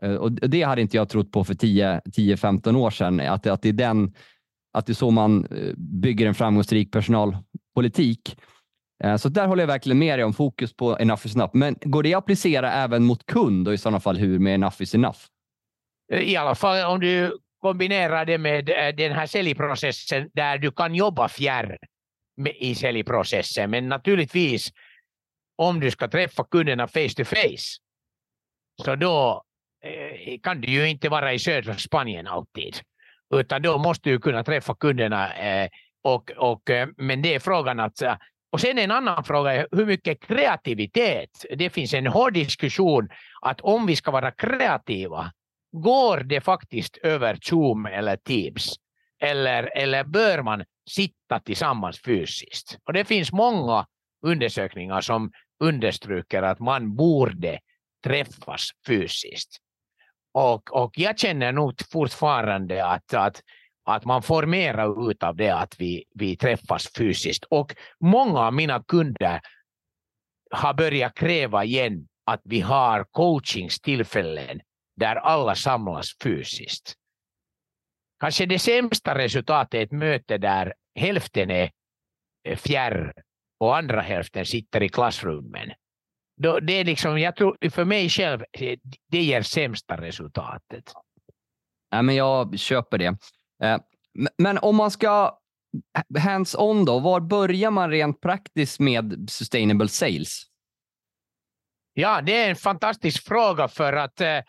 Eh, 0.01 0.15
och 0.15 0.31
Det 0.31 0.62
hade 0.62 0.81
inte 0.81 0.97
jag 0.97 1.09
trott 1.09 1.31
på 1.31 1.43
för 1.43 1.53
10-15 1.53 2.75
år 2.75 2.89
sedan, 2.89 3.19
att, 3.19 3.47
att, 3.47 3.62
det 3.62 3.69
är 3.69 3.73
den, 3.73 4.13
att 4.73 4.85
det 4.85 4.91
är 4.91 4.95
så 4.95 5.12
man 5.12 5.45
eh, 5.45 5.73
bygger 5.77 6.27
en 6.27 6.35
framgångsrik 6.35 6.91
personalpolitik. 6.91 8.38
Så 9.17 9.29
där 9.29 9.47
håller 9.47 9.63
jag 9.63 9.67
verkligen 9.67 10.00
med 10.00 10.19
dig 10.19 10.25
om 10.25 10.33
fokus 10.33 10.73
på 10.73 11.00
enough 11.00 11.21
is 11.25 11.35
enough. 11.35 11.51
Men 11.53 11.75
går 11.81 12.03
det 12.03 12.13
att 12.13 12.17
applicera 12.17 12.71
även 12.71 13.03
mot 13.03 13.25
kund 13.25 13.67
och 13.67 13.73
i 13.73 13.77
sådana 13.77 14.00
fall 14.00 14.17
hur 14.17 14.39
med 14.39 14.55
enough 14.55 14.81
is 14.81 14.95
enough? 14.95 15.17
Eh, 16.13 16.22
i 16.22 16.36
alla 16.36 16.55
fall 16.55 16.86
om 16.86 17.00
du 17.00 17.38
kombinerar 17.62 18.25
det 18.25 18.38
med 18.38 18.70
eh, 18.70 18.96
den 18.96 19.12
här 19.12 19.27
säljprocessen 19.27 20.29
där 20.34 20.58
du 20.58 20.72
kan 20.72 20.96
jobba 20.96 21.27
fjärr 21.29 21.77
i 22.55 22.75
säljprocessen. 22.75 23.70
Men 23.70 23.89
naturligtvis, 23.89 24.72
om 25.58 25.79
du 25.79 25.91
ska 25.91 26.08
träffa 26.08 26.43
kunderna 26.43 26.88
face 26.88 27.13
to 27.15 27.24
face, 27.24 27.79
så 28.84 28.96
då 28.96 29.43
eh, 29.86 30.39
kan 30.43 30.62
du 30.62 30.72
ju 30.72 30.89
inte 30.89 31.10
vara 31.10 31.34
i 31.34 31.39
södra 31.39 31.75
Spanien 31.75 32.27
alltid, 32.27 32.75
utan 33.36 33.62
då 33.62 33.77
måste 33.77 34.10
du 34.10 34.20
kunna 34.20 34.43
träffa 34.43 34.75
kunderna. 34.75 35.32
Och, 36.03 36.32
och, 36.38 36.62
men 36.98 37.22
det 37.22 37.36
är 37.36 37.39
frågan 37.39 37.79
att 37.79 38.01
och 38.51 38.62
sen 38.62 38.77
en 38.77 38.91
annan 38.91 39.24
fråga 39.24 39.53
är 39.53 39.67
hur 39.72 39.86
mycket 39.86 40.27
kreativitet. 40.27 41.46
Det 41.55 41.70
finns 41.70 41.93
en 41.93 42.08
hård 42.08 42.34
diskussion 42.34 43.10
att 43.41 43.62
om 43.62 43.86
vi 43.86 43.96
ska 43.96 44.12
vara 44.12 44.32
kreativa 44.32 45.32
går 45.74 46.18
det 46.18 46.42
faktiskt 46.42 46.98
över 46.98 47.38
Zoom 47.42 47.86
eller 47.86 48.18
Teams? 48.18 48.75
Eller, 49.22 49.77
eller 49.77 50.03
bör 50.03 50.42
man 50.42 50.63
sitta 50.89 51.39
tillsammans 51.39 52.01
fysiskt? 52.06 52.77
Och 52.84 52.94
det 52.94 53.06
finns 53.06 53.32
många 53.32 53.86
undersökningar 54.25 55.01
som 55.01 55.32
understryker 55.60 56.44
att 56.44 56.60
man 56.60 56.96
borde 56.96 57.60
träffas 58.03 58.70
fysiskt. 58.88 59.58
Och, 60.34 60.84
och 60.84 60.92
jag 60.98 61.20
känner 61.20 61.51
nog 61.51 61.74
fortfarande 61.92 62.86
att, 62.86 63.13
att, 63.13 63.42
att 63.86 64.06
man 64.06 64.22
får 64.24 64.46
mera 64.46 65.12
ut 65.12 65.24
av 65.24 65.36
det 65.36 65.50
att 65.50 65.75
vi, 65.80 66.03
vi 66.15 66.38
träffas 66.38 66.88
fysiskt. 66.98 67.44
Och 67.44 67.75
många 68.00 68.39
av 68.39 68.53
mina 68.53 68.84
kunder 68.84 69.42
har 70.51 70.74
börjat 70.74 71.15
kräva 71.15 71.63
igen 71.63 72.08
att 72.25 72.42
vi 72.44 72.62
har 72.62 73.06
coachingstillfällen 73.12 74.62
där 74.95 75.15
alla 75.15 75.55
samlas 75.55 76.07
fysiskt. 76.23 76.95
Kanske 78.19 78.45
det 78.45 78.59
sämsta 78.59 79.17
resultatet 79.17 79.73
är 79.73 79.83
ett 79.83 79.91
möte 79.91 80.38
där 80.38 80.73
hälften 80.95 81.51
är 81.51 81.71
fjärr 82.55 83.13
och 83.59 83.77
andra 83.77 84.01
hälften 84.01 84.45
sitter 84.45 84.83
i 84.83 84.89
klassrummen. 84.89 85.71
Då, 86.38 86.59
det 86.59 86.73
är 86.73 86.85
liksom, 86.85 87.19
jag 87.19 87.35
tror, 87.35 87.69
för 87.69 87.85
mig 87.85 88.09
själv, 88.09 88.43
det 89.07 89.23
ger 89.23 89.41
sämsta 89.41 90.01
resultatet. 90.01 90.91
Ja, 91.89 92.01
men 92.01 92.15
jag 92.15 92.59
köper 92.59 92.97
det. 92.97 93.17
Eh, 93.63 93.77
men 94.38 94.57
om 94.57 94.75
man 94.75 94.91
ska 94.91 95.39
hands-on 96.19 96.85
då, 96.85 97.00
var 97.00 97.19
börjar 97.19 97.71
man 97.71 97.89
rent 97.89 98.21
praktiskt 98.21 98.79
med 98.79 99.29
sustainable 99.29 99.88
sales? 99.88 100.43
Ja, 101.93 102.21
det 102.21 102.43
är 102.43 102.50
en 102.50 102.55
fantastisk 102.55 103.27
fråga 103.27 103.67
för 103.67 103.93
att 103.93 104.21
eh, 104.21 104.39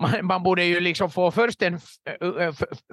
man, 0.00 0.26
man, 0.26 0.42
borde 0.42 0.64
ju 0.64 0.80
liksom 0.80 1.10
få 1.10 1.30
först 1.30 1.62
en, 1.62 1.80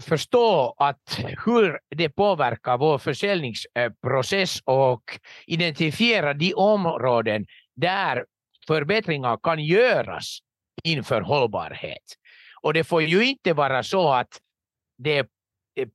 förstå 0.02 0.76
att 0.78 1.20
hur 1.46 1.80
det 1.96 2.10
påverkar 2.10 2.78
vår 2.78 2.98
försäljningsprocess 2.98 4.62
och 4.66 5.20
identifiera 5.48 6.34
de 6.34 6.54
områden 6.54 7.46
där 7.76 8.26
förbättringar 8.68 9.38
kan 9.44 9.64
göras 9.64 10.40
inför 10.84 11.22
hållbarhet. 11.22 12.16
Och 12.62 12.74
det 12.74 12.84
får 12.84 13.02
ju 13.02 13.26
inte 13.26 13.54
vara 13.54 13.84
så 13.84 14.14
att 14.14 14.40
det 14.98 15.18
är 15.18 15.28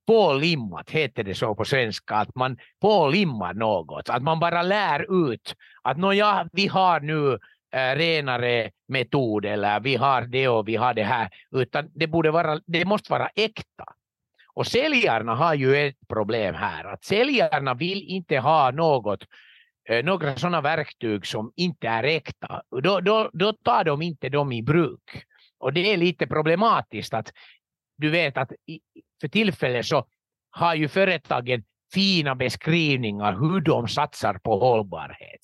pålimmat, 0.07 0.91
heter 0.91 1.25
det 1.25 1.35
så 1.35 1.55
på 1.55 1.65
svenska, 1.65 2.15
att 2.15 2.35
man 2.35 2.59
pålimmar 2.81 3.55
något, 3.55 4.09
att 4.09 4.23
man 4.23 4.41
bara 4.41 4.63
lär 4.63 5.31
ut 5.31 5.55
att 5.83 6.17
ja, 6.17 6.49
vi 6.53 6.67
har 6.67 7.01
nu 7.01 7.39
Eh, 7.75 7.97
renare 7.97 8.71
metod 8.89 9.45
eller 9.45 9.81
vi 9.81 9.97
har 9.97 10.23
det 10.23 10.49
och 10.49 10.69
vi 10.69 10.77
har 10.77 10.95
det 10.95 11.05
här, 11.05 11.29
utan 11.51 11.91
det, 11.95 12.07
borde 12.07 12.31
vara, 12.31 12.61
det 12.67 12.85
måste 12.85 13.13
vara 13.13 13.29
äkta. 13.35 13.85
Och 14.55 14.67
säljarna 14.67 15.35
har 15.35 15.55
ju 15.55 15.77
ett 15.77 16.09
problem 16.09 16.55
här, 16.55 16.85
att 16.85 17.05
säljarna 17.05 17.75
vill 17.75 18.03
inte 18.03 18.39
ha 18.39 18.71
något 18.71 19.25
eh, 19.89 20.05
några 20.05 20.37
sådana 20.37 20.61
verktyg 20.61 21.27
som 21.27 21.53
inte 21.57 21.89
är 21.89 22.05
äkta. 22.05 22.63
Då, 22.83 23.01
då, 23.01 23.31
då 23.33 23.53
tar 23.53 23.85
de 23.85 24.03
inte 24.03 24.29
dem 24.29 24.53
i 24.53 24.63
bruk. 24.63 25.25
Och 25.59 25.73
det 25.73 25.93
är 25.93 25.97
lite 25.97 26.27
problematiskt 26.27 27.15
att 27.15 27.33
du 27.97 28.11
vet 28.11 28.37
att 28.37 28.53
för 29.21 29.29
tillfället 29.29 29.87
så 29.87 30.07
har 30.51 30.75
ju 30.75 30.89
företagen 30.89 31.65
fina 31.95 32.35
beskrivningar 32.35 33.33
hur 33.33 33.61
de 33.61 33.89
satsar 33.89 34.35
på 34.35 34.59
hållbarhet. 34.59 35.41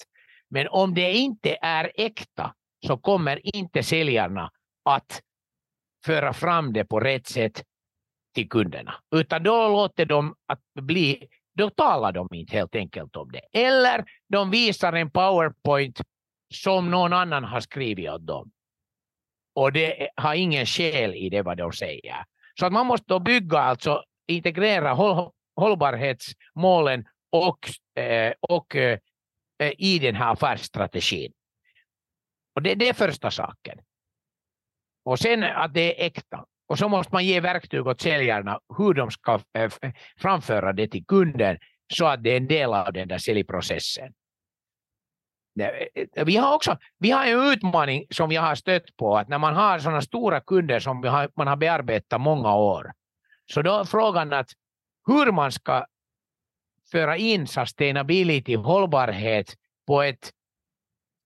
Men 0.50 0.68
om 0.68 0.94
det 0.94 1.12
inte 1.12 1.58
är 1.62 1.92
äkta 1.94 2.54
så 2.86 2.96
kommer 2.96 3.56
inte 3.56 3.82
säljarna 3.82 4.50
att 4.84 5.22
föra 6.04 6.32
fram 6.32 6.72
det 6.72 6.84
på 6.84 7.00
rätt 7.00 7.26
sätt 7.26 7.62
till 8.34 8.48
kunderna. 8.48 8.94
Utan 9.14 9.42
då 9.42 9.68
låter 9.68 10.04
de 10.06 10.34
att 10.46 10.60
bli, 10.80 11.28
då 11.54 11.70
talar 11.70 12.12
de 12.12 12.28
inte 12.32 12.56
helt 12.56 12.74
enkelt 12.74 13.16
om 13.16 13.32
det. 13.32 13.60
Eller 13.68 14.04
de 14.28 14.50
visar 14.50 14.92
en 14.92 15.10
powerpoint 15.10 16.00
som 16.54 16.90
någon 16.90 17.12
annan 17.12 17.44
har 17.44 17.60
skrivit 17.60 18.10
åt 18.10 18.26
dem. 18.26 18.50
Och 19.54 19.72
det 19.72 20.08
har 20.16 20.34
ingen 20.34 20.66
skäl 20.66 21.14
i 21.14 21.28
det 21.28 21.42
vad 21.42 21.56
de 21.56 21.72
säger. 21.72 22.24
Så 22.58 22.66
att 22.66 22.72
man 22.72 22.86
måste 22.86 23.06
då 23.08 23.18
bygga, 23.18 23.58
alltså 23.58 24.04
integrera 24.26 24.92
håll, 24.92 25.30
hållbarhetsmålen 25.56 27.04
och, 27.32 27.58
eh, 28.02 28.32
och 28.40 28.76
eh, 28.76 28.98
Eh, 29.60 29.72
i 29.78 29.98
den 29.98 30.14
här 30.14 30.32
affärsstrategin. 30.32 31.32
Och 32.54 32.62
det, 32.62 32.74
det 32.74 32.88
är 32.88 32.92
första 32.92 33.30
saken. 33.30 33.78
Och 35.04 35.18
sen 35.18 35.44
att 35.44 35.74
det 35.74 36.02
är 36.02 36.06
äkta. 36.06 36.44
Och 36.68 36.78
så 36.78 36.88
måste 36.88 37.14
man 37.14 37.24
ge 37.24 37.40
verktyg 37.40 37.86
åt 37.86 38.00
säljarna 38.00 38.60
hur 38.78 38.94
de 38.94 39.10
ska 39.10 39.40
eh, 39.54 39.62
eh, 39.82 39.92
framföra 40.16 40.72
det 40.72 40.88
till 40.88 41.04
kunden 41.04 41.58
så 41.92 42.06
att 42.06 42.22
det 42.22 42.30
är 42.30 42.36
en 42.36 42.46
del 42.46 42.74
av 42.74 42.92
den 42.92 43.08
där 43.08 43.18
säljprocessen. 43.18 44.12
Vi 46.24 46.36
har 46.36 46.54
också 46.54 46.78
vi 46.98 47.10
har 47.10 47.26
en 47.26 47.52
utmaning 47.52 48.06
som 48.10 48.32
jag 48.32 48.42
har 48.42 48.54
stött 48.54 48.96
på, 48.96 49.16
att 49.16 49.28
när 49.28 49.38
man 49.38 49.54
har 49.54 49.78
sådana 49.78 50.02
stora 50.02 50.40
kunder 50.40 50.80
som 50.80 51.04
har, 51.04 51.30
man 51.36 51.46
har 51.46 51.56
bearbetat 51.56 52.20
många 52.20 52.54
år, 52.54 52.92
så 53.52 53.62
då 53.62 53.78
är 53.78 53.84
frågan 53.84 54.32
att 54.32 54.50
hur 55.06 55.32
man 55.32 55.52
ska 55.52 55.86
föra 56.92 57.16
in 57.16 57.46
sustainability, 57.46 58.56
hållbarhet, 58.56 59.54
på 59.86 60.02
ett 60.02 60.30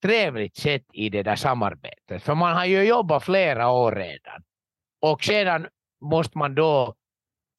trevligt 0.02 0.56
sätt 0.56 0.84
i 0.92 1.08
det 1.08 1.22
där 1.22 1.36
samarbetet. 1.36 2.22
För 2.22 2.34
man 2.34 2.56
har 2.56 2.64
ju 2.64 2.82
jobbat 2.82 3.24
flera 3.24 3.70
år 3.70 3.92
redan. 3.92 4.42
Och 5.00 5.24
sedan 5.24 5.66
måste 6.00 6.38
man 6.38 6.54
då 6.54 6.94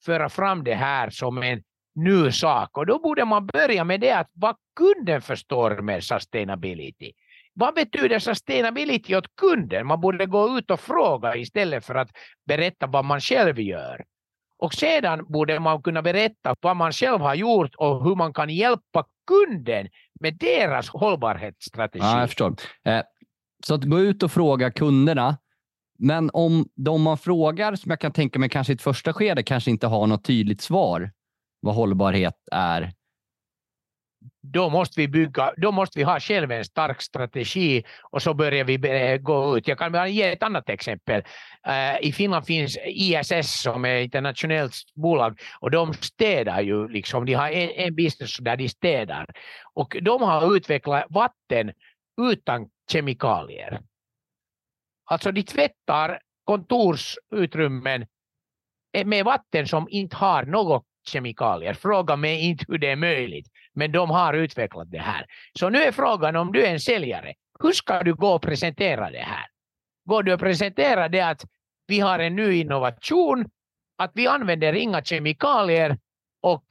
föra 0.04 0.28
fram 0.28 0.64
det 0.64 0.74
här 0.74 1.10
som 1.10 1.42
en 1.42 1.62
ny 1.94 2.32
sak. 2.32 2.78
Och 2.78 2.86
då 2.86 2.98
borde 2.98 3.24
man 3.24 3.46
börja 3.46 3.84
med 3.84 4.00
det 4.00 4.12
att 4.12 4.30
vad 4.32 4.56
kunden 4.76 5.22
förstår 5.22 5.82
med 5.82 6.04
sustainability. 6.04 7.12
Vad 7.54 7.74
betyder 7.74 8.18
sustainability 8.18 9.16
åt 9.16 9.36
kunden? 9.36 9.86
Man 9.86 10.00
borde 10.00 10.26
gå 10.26 10.58
ut 10.58 10.70
och 10.70 10.80
fråga 10.80 11.36
istället 11.36 11.84
för 11.84 11.94
att 11.94 12.10
berätta 12.46 12.86
vad 12.86 13.04
man 13.04 13.20
själv 13.20 13.60
gör. 13.60 14.04
Och 14.58 14.74
sedan 14.74 15.24
borde 15.28 15.60
man 15.60 15.82
kunna 15.82 16.02
berätta 16.02 16.54
vad 16.60 16.76
man 16.76 16.92
själv 16.92 17.20
har 17.20 17.34
gjort 17.34 17.74
och 17.74 18.04
hur 18.04 18.14
man 18.14 18.32
kan 18.32 18.50
hjälpa 18.50 19.04
kunden 19.26 19.88
med 20.20 20.36
deras 20.38 20.88
hållbarhetsstrategi. 20.88 22.04
Ja, 22.04 22.20
jag 22.20 22.28
förstår. 22.28 22.54
Eh, 22.84 23.02
så 23.66 23.74
att 23.74 23.84
gå 23.84 24.00
ut 24.00 24.22
och 24.22 24.32
fråga 24.32 24.70
kunderna. 24.70 25.36
Men 25.98 26.30
om 26.32 26.68
de 26.74 27.02
man 27.02 27.18
frågar, 27.18 27.74
som 27.74 27.90
jag 27.90 28.00
kan 28.00 28.12
tänka 28.12 28.38
mig 28.38 28.48
kanske 28.48 28.72
i 28.72 28.74
ett 28.74 28.82
första 28.82 29.12
skede, 29.12 29.42
kanske 29.42 29.70
inte 29.70 29.86
har 29.86 30.06
något 30.06 30.24
tydligt 30.24 30.60
svar 30.60 31.10
vad 31.60 31.74
hållbarhet 31.74 32.34
är. 32.52 32.92
Då 34.52 34.70
måste 34.70 35.00
vi 35.00 35.08
bygga, 35.08 35.52
då 35.56 35.72
måste 35.72 35.98
vi 35.98 36.04
ha 36.04 36.20
själv 36.20 36.52
en 36.52 36.64
stark 36.64 37.02
strategi 37.02 37.84
och 38.02 38.22
så 38.22 38.34
börjar 38.34 38.64
vi 38.64 38.74
eh, 38.74 39.16
gå 39.16 39.58
ut. 39.58 39.68
Jag 39.68 39.78
kan 39.78 40.12
ge 40.12 40.22
ett 40.22 40.42
annat 40.42 40.68
exempel. 40.68 41.22
Eh, 41.66 42.00
I 42.00 42.12
Finland 42.12 42.46
finns 42.46 42.78
ISS 42.84 43.62
som 43.62 43.84
är 43.84 43.96
ett 43.96 44.04
internationellt 44.04 44.74
bolag 44.94 45.40
och 45.60 45.70
de 45.70 45.94
städar 45.94 46.60
ju, 46.60 46.88
liksom, 46.88 47.26
de 47.26 47.34
har 47.34 47.50
en, 47.50 47.70
en 47.70 47.94
business 47.94 48.36
där 48.36 48.56
de 48.56 48.68
städar. 48.68 49.26
Och 49.74 49.96
de 50.02 50.22
har 50.22 50.56
utvecklat 50.56 51.04
vatten 51.08 51.72
utan 52.22 52.68
kemikalier. 52.90 53.80
Alltså 55.04 55.32
de 55.32 55.42
tvättar 55.42 56.20
kontorsutrymmen 56.44 58.06
med 59.04 59.24
vatten 59.24 59.66
som 59.66 59.88
inte 59.90 60.16
har 60.16 60.44
något 60.44 60.84
kemikalier. 61.08 61.74
Fråga 61.74 62.16
mig 62.16 62.40
inte 62.40 62.64
hur 62.68 62.78
det 62.78 62.90
är 62.90 62.96
möjligt, 62.96 63.46
men 63.76 63.92
de 63.92 64.10
har 64.10 64.34
utvecklat 64.34 64.90
det 64.90 64.98
här. 64.98 65.26
Så 65.58 65.68
nu 65.68 65.78
är 65.78 65.92
frågan 65.92 66.36
om 66.36 66.52
du 66.52 66.66
är 66.66 66.72
en 66.72 66.80
säljare, 66.80 67.34
hur 67.60 67.72
ska 67.72 68.02
du 68.02 68.14
gå 68.14 68.28
och 68.28 68.42
presentera 68.42 69.10
det 69.10 69.18
här? 69.18 69.46
Går 70.04 70.22
du 70.22 70.32
och 70.32 70.40
presentera 70.40 71.08
det 71.08 71.20
att 71.20 71.44
vi 71.86 72.00
har 72.00 72.18
en 72.18 72.36
ny 72.36 72.60
innovation, 72.60 73.46
att 73.98 74.10
vi 74.14 74.26
använder 74.26 74.72
inga 74.72 75.02
kemikalier 75.04 75.98
och 76.42 76.64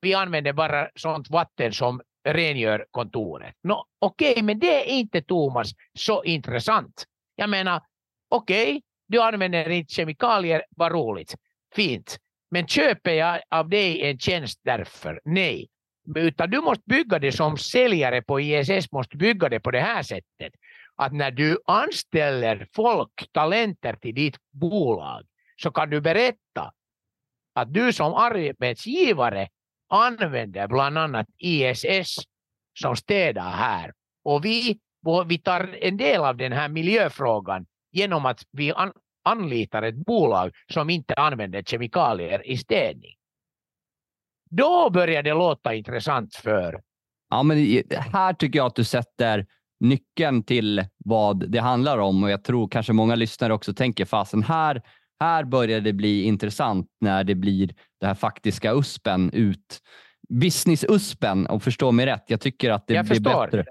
vi 0.00 0.14
använder 0.14 0.52
bara 0.52 0.88
sånt 0.94 1.30
vatten 1.30 1.72
som 1.72 2.00
rengör 2.24 2.86
kontoret. 2.90 3.54
No, 3.62 3.84
Okej, 3.98 4.32
okay, 4.32 4.42
men 4.42 4.58
det 4.58 4.90
är 4.90 4.98
inte 4.98 5.22
Thomas 5.22 5.70
så 5.98 6.24
intressant. 6.24 7.04
Jag 7.36 7.50
menar, 7.50 7.82
okej, 8.28 8.68
okay, 8.68 8.80
du 9.08 9.22
använder 9.22 9.68
inte 9.68 9.94
kemikalier, 9.94 10.64
vad 10.70 10.92
roligt, 10.92 11.34
fint. 11.74 12.18
Men 12.50 12.66
köper 12.66 13.12
jag 13.12 13.40
av 13.50 13.68
dig 13.68 14.10
en 14.10 14.18
tjänst 14.18 14.60
därför? 14.64 15.20
Nej. 15.24 15.68
Utan 16.16 16.50
du 16.50 16.60
måste 16.60 16.84
bygga 16.86 17.18
det 17.18 17.32
som 17.32 17.56
säljare 17.56 18.22
på 18.22 18.40
ISS, 18.40 18.92
måste 18.92 19.16
bygga 19.16 19.48
det 19.48 19.60
på 19.60 19.70
det 19.70 19.80
här 19.80 20.02
sättet. 20.02 20.52
Att 20.96 21.12
när 21.12 21.30
du 21.30 21.58
anställer 21.66 22.66
folk, 22.74 23.32
talenter 23.32 23.92
till 23.92 24.14
ditt 24.14 24.36
bolag, 24.50 25.26
så 25.56 25.70
kan 25.70 25.90
du 25.90 26.00
berätta 26.00 26.72
att 27.54 27.74
du 27.74 27.92
som 27.92 28.14
arbetsgivare 28.14 29.48
använder 29.88 30.66
bland 30.68 30.98
annat 30.98 31.26
ISS 31.38 32.18
som 32.80 32.96
städar 32.96 33.50
här. 33.50 33.92
Och 34.24 34.44
vi, 34.44 34.78
vi 35.26 35.38
tar 35.38 35.76
en 35.80 35.96
del 35.96 36.20
av 36.20 36.36
den 36.36 36.52
här 36.52 36.68
miljöfrågan 36.68 37.66
genom 37.92 38.26
att 38.26 38.42
vi 38.52 38.72
anlitar 39.24 39.82
ett 39.82 40.06
bolag 40.06 40.52
som 40.72 40.90
inte 40.90 41.14
använder 41.14 41.62
kemikalier 41.62 42.46
i 42.46 42.56
städning. 42.56 43.17
Då 44.50 44.90
börjar 44.90 45.22
det 45.22 45.34
låta 45.34 45.74
intressant 45.74 46.34
för... 46.34 46.80
Ja, 47.30 47.42
men 47.42 47.82
här 48.12 48.32
tycker 48.32 48.58
jag 48.58 48.66
att 48.66 48.74
du 48.74 48.84
sätter 48.84 49.46
nyckeln 49.80 50.42
till 50.42 50.84
vad 51.04 51.50
det 51.50 51.58
handlar 51.58 51.98
om 51.98 52.22
och 52.22 52.30
jag 52.30 52.44
tror 52.44 52.68
kanske 52.68 52.92
många 52.92 53.14
lyssnare 53.14 53.52
också 53.52 53.74
tänker 53.74 54.04
fasen 54.04 54.42
här, 54.42 54.82
här 55.20 55.44
börjar 55.44 55.80
det 55.80 55.92
bli 55.92 56.22
intressant 56.22 56.86
när 57.00 57.24
det 57.24 57.34
blir 57.34 57.74
det 58.00 58.06
här 58.06 58.14
faktiska 58.14 58.72
USPen 58.72 59.30
ut. 59.32 59.80
Business-USPen 60.28 61.46
och 61.46 61.62
förstå 61.62 61.92
mig 61.92 62.06
rätt. 62.06 62.24
Jag 62.26 62.40
tycker 62.40 62.70
att 62.70 62.86
det 62.86 62.94
jag 62.94 63.04
blir 63.04 63.14
förstår. 63.14 63.46
bättre. 63.46 63.64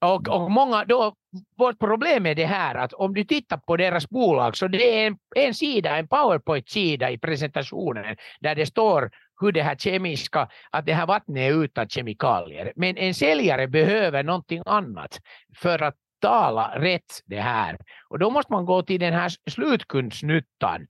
Och, 0.00 0.28
och 0.28 0.50
många, 0.50 0.84
då, 0.84 1.14
vårt 1.56 1.78
problem 1.78 2.26
är 2.26 2.34
det 2.34 2.46
här 2.46 2.74
att 2.74 2.92
om 2.92 3.14
du 3.14 3.24
tittar 3.24 3.56
på 3.56 3.76
deras 3.76 4.08
bolag 4.08 4.56
så 4.56 4.68
det 4.68 5.02
är 5.02 5.06
en, 5.06 5.18
en 5.36 5.54
sida, 5.54 5.96
en 5.96 6.08
powerpoint-sida 6.08 7.10
i 7.10 7.18
presentationen 7.18 8.16
där 8.40 8.54
det 8.54 8.66
står 8.66 9.10
hur 9.40 9.52
det 9.52 9.62
här 9.62 9.76
kemiska, 9.76 10.48
att 10.70 10.86
det 10.86 10.94
här 10.94 11.06
vattnet 11.06 11.36
är 11.36 11.64
utan 11.64 11.88
kemikalier. 11.88 12.72
Men 12.76 12.96
en 12.96 13.14
säljare 13.14 13.68
behöver 13.68 14.22
någonting 14.22 14.62
annat 14.66 15.20
för 15.56 15.82
att 15.82 15.94
tala 16.20 16.72
rätt 16.76 17.22
det 17.26 17.40
här. 17.40 17.78
Och 18.08 18.18
då 18.18 18.30
måste 18.30 18.52
man 18.52 18.64
gå 18.64 18.82
till 18.82 19.00
den 19.00 19.12
här 19.12 19.32
slutkundsnyttan 19.50 20.86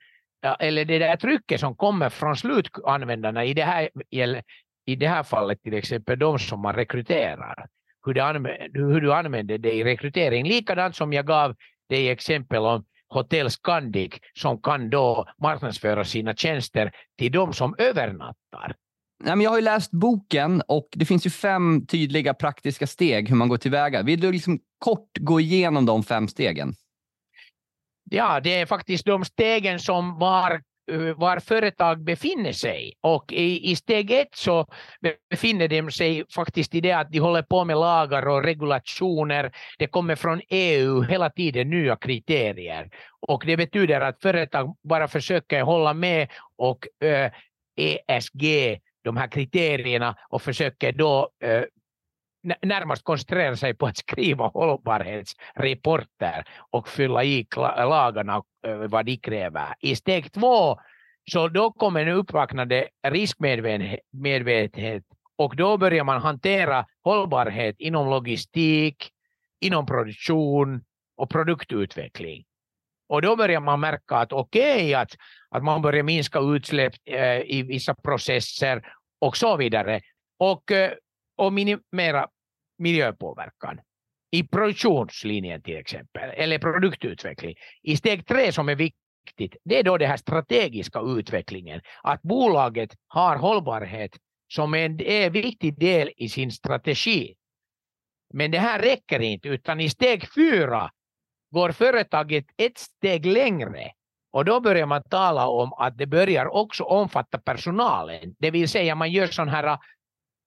eller 0.59 0.85
det 0.85 0.99
där 0.99 1.17
trycket 1.17 1.61
som 1.61 1.77
kommer 1.77 2.09
från 2.09 2.37
slutanvändarna 2.37 3.45
i 3.45 3.55
det 3.55 3.65
här, 3.65 3.89
i 4.87 4.97
det 4.97 5.09
här 5.09 5.23
fallet 5.23 5.63
till 5.63 5.75
exempel 5.75 6.19
de 6.19 6.39
som 6.39 6.61
man 6.61 6.75
rekryterar. 6.75 7.67
Hur 8.07 8.15
du, 8.15 8.21
använder, 8.21 8.71
hur 8.73 9.01
du 9.01 9.13
använder 9.13 9.59
det 9.59 9.73
i 9.73 9.85
rekrytering. 9.85 10.49
Likadant 10.49 10.97
som 10.97 11.13
jag 11.13 11.27
gav 11.27 11.55
dig 11.89 12.09
exempel 12.09 12.59
om 12.59 12.85
Hotell 13.09 13.51
Scandic 13.51 14.13
som 14.35 14.63
kan 14.63 14.91
då 14.91 15.27
marknadsföra 15.43 16.05
sina 16.05 16.35
tjänster 16.35 16.93
till 17.19 17.33
de 17.33 17.53
som 17.53 17.75
övernattar. 17.79 18.75
jag 19.25 19.51
har 19.51 19.57
ju 19.57 19.65
läst 19.65 19.91
boken 19.91 20.63
och 20.69 20.89
det 20.93 21.05
finns 21.05 21.27
ju 21.27 21.31
fem 21.31 21.87
tydliga 21.87 22.35
praktiska 22.35 22.87
steg 22.87 23.29
hur 23.29 23.37
man 23.37 23.49
går 23.49 23.57
tillväga. 23.57 24.03
Vill 24.03 24.21
du 24.21 24.33
liksom 24.33 24.59
kort 24.79 25.19
gå 25.19 25.41
igenom 25.41 25.87
de 25.87 26.03
fem 26.03 26.29
stegen? 26.29 26.75
Ja, 28.11 28.41
det 28.41 28.55
är 28.55 28.67
faktiskt 28.67 29.07
de 29.07 29.25
stegen 29.25 29.79
som 29.79 30.19
var 30.19 30.63
var 31.17 31.39
företag 31.39 32.05
befinner 32.05 32.53
sig. 32.53 32.95
Och 33.01 33.33
i, 33.33 33.71
i 33.71 33.77
steg 33.77 34.11
ett 34.11 34.35
så 34.35 34.67
befinner 35.31 35.69
de 35.69 35.91
sig 35.91 36.25
faktiskt 36.35 36.75
i 36.75 36.81
det 36.81 36.93
att 36.93 37.13
de 37.13 37.19
håller 37.19 37.43
på 37.43 37.65
med 37.65 37.77
lagar 37.77 38.29
och 38.29 38.45
regulationer. 38.45 39.53
Det 39.79 39.87
kommer 39.87 40.15
från 40.15 40.41
EU 40.49 41.03
hela 41.03 41.31
tiden 41.31 41.71
nya 41.71 41.97
kriterier. 41.97 42.91
Och 43.21 43.43
det 43.47 43.57
betyder 43.57 44.01
att 44.01 44.23
företag 44.23 44.77
bara 44.83 45.09
försöker 45.09 45.63
hålla 45.63 45.95
med 45.95 46.29
och 46.57 47.05
eh, 47.05 47.33
ESG, 47.77 48.79
de 49.05 49.17
här 49.17 49.29
kriterierna, 49.29 50.17
och 50.29 50.43
försöker 50.43 50.93
då 50.93 51.31
eh, 51.45 51.63
närmast 52.63 53.05
koncentrera 53.05 53.57
sig 53.57 53.75
på 53.75 53.87
att 53.87 53.97
skriva 53.97 54.47
hållbarhetsrapporter 54.47 56.45
och 56.71 56.89
fylla 56.89 57.25
i 57.25 57.47
lagarna 57.77 58.43
eh, 58.67 58.77
vad 58.77 59.07
de 59.07 59.17
kräver. 59.17 59.75
I 59.81 59.97
steg 59.97 60.33
två 60.33 60.79
så 61.31 61.49
då 61.49 61.73
kommer 61.73 62.01
en 62.01 62.09
uppvaknande 62.09 62.89
riskmedvetenhet 63.09 65.05
och 65.37 65.57
då 65.57 65.77
börjar 65.77 66.05
man 66.05 66.23
hantera 66.23 66.87
hållbarhet 67.05 67.77
inom 67.79 68.11
logistik, 68.11 69.11
inom 69.61 69.87
produktion 69.87 70.85
och 71.17 71.31
produktutveckling. 71.31 72.45
Och 73.09 73.23
då 73.23 73.37
börjar 73.37 73.61
man 73.61 73.81
märka 73.81 74.17
att 74.17 74.33
okej, 74.33 74.75
okay, 74.75 74.95
att, 74.95 75.17
att 75.51 75.65
man 75.65 75.83
börjar 75.83 76.03
minska 76.03 76.39
utsläpp 76.39 76.93
eh, 77.05 77.41
i 77.41 77.65
vissa 77.69 77.95
processer 77.95 78.83
och 79.21 79.37
så 79.37 79.57
vidare. 79.57 80.01
Och, 80.39 80.71
eh, 80.71 80.93
och 81.37 81.53
minimera 81.53 82.29
miljöpåverkan 82.79 83.81
i 84.31 84.43
produktionslinjen 84.43 85.63
till 85.63 85.77
exempel, 85.77 86.31
eller 86.35 86.59
produktutveckling. 86.59 87.55
I 87.83 87.97
steg 87.97 88.27
tre 88.27 88.53
som 88.53 88.69
är 88.69 88.75
viktigt, 88.75 89.57
det 89.65 89.79
är 89.79 89.83
då 89.83 89.99
den 89.99 90.09
här 90.09 90.17
strategiska 90.17 91.01
utvecklingen, 91.01 91.81
att 92.03 92.23
bolaget 92.23 92.91
har 93.07 93.37
hållbarhet 93.37 94.17
som 94.49 94.75
en, 94.75 95.01
är 95.01 95.31
viktig 95.31 95.79
del 95.79 96.11
i 96.17 96.29
sin 96.29 96.53
strategi. 96.53 97.35
Men 98.35 98.51
det 98.51 98.59
här 98.59 98.79
räcker 98.79 99.21
inte, 99.21 99.49
utan 99.49 99.81
i 99.81 99.91
steg 99.91 100.33
fyra 100.35 100.91
går 101.51 101.73
företaget 101.73 102.45
ett 102.57 102.79
steg 102.79 103.27
längre 103.27 103.93
och 104.31 104.45
då 104.45 104.61
börjar 104.61 104.87
man 104.87 105.03
tala 105.03 105.49
om 105.49 105.73
att 105.73 105.99
det 105.99 106.07
börjar 106.07 106.47
också 106.47 106.85
omfatta 106.85 107.39
personalen, 107.39 108.35
det 108.39 108.51
vill 108.51 108.69
säga 108.69 108.95
man 108.95 109.11
gör 109.11 109.27
sån 109.27 109.49
här 109.49 109.65
äh, 109.65 109.79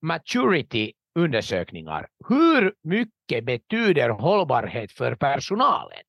maturity 0.02 0.94
undersökningar. 1.16 2.08
Hur 2.28 2.74
mycket 2.84 3.46
betyder 3.46 4.10
hållbarhet 4.10 4.92
för 4.92 5.16
personalen? 5.16 6.04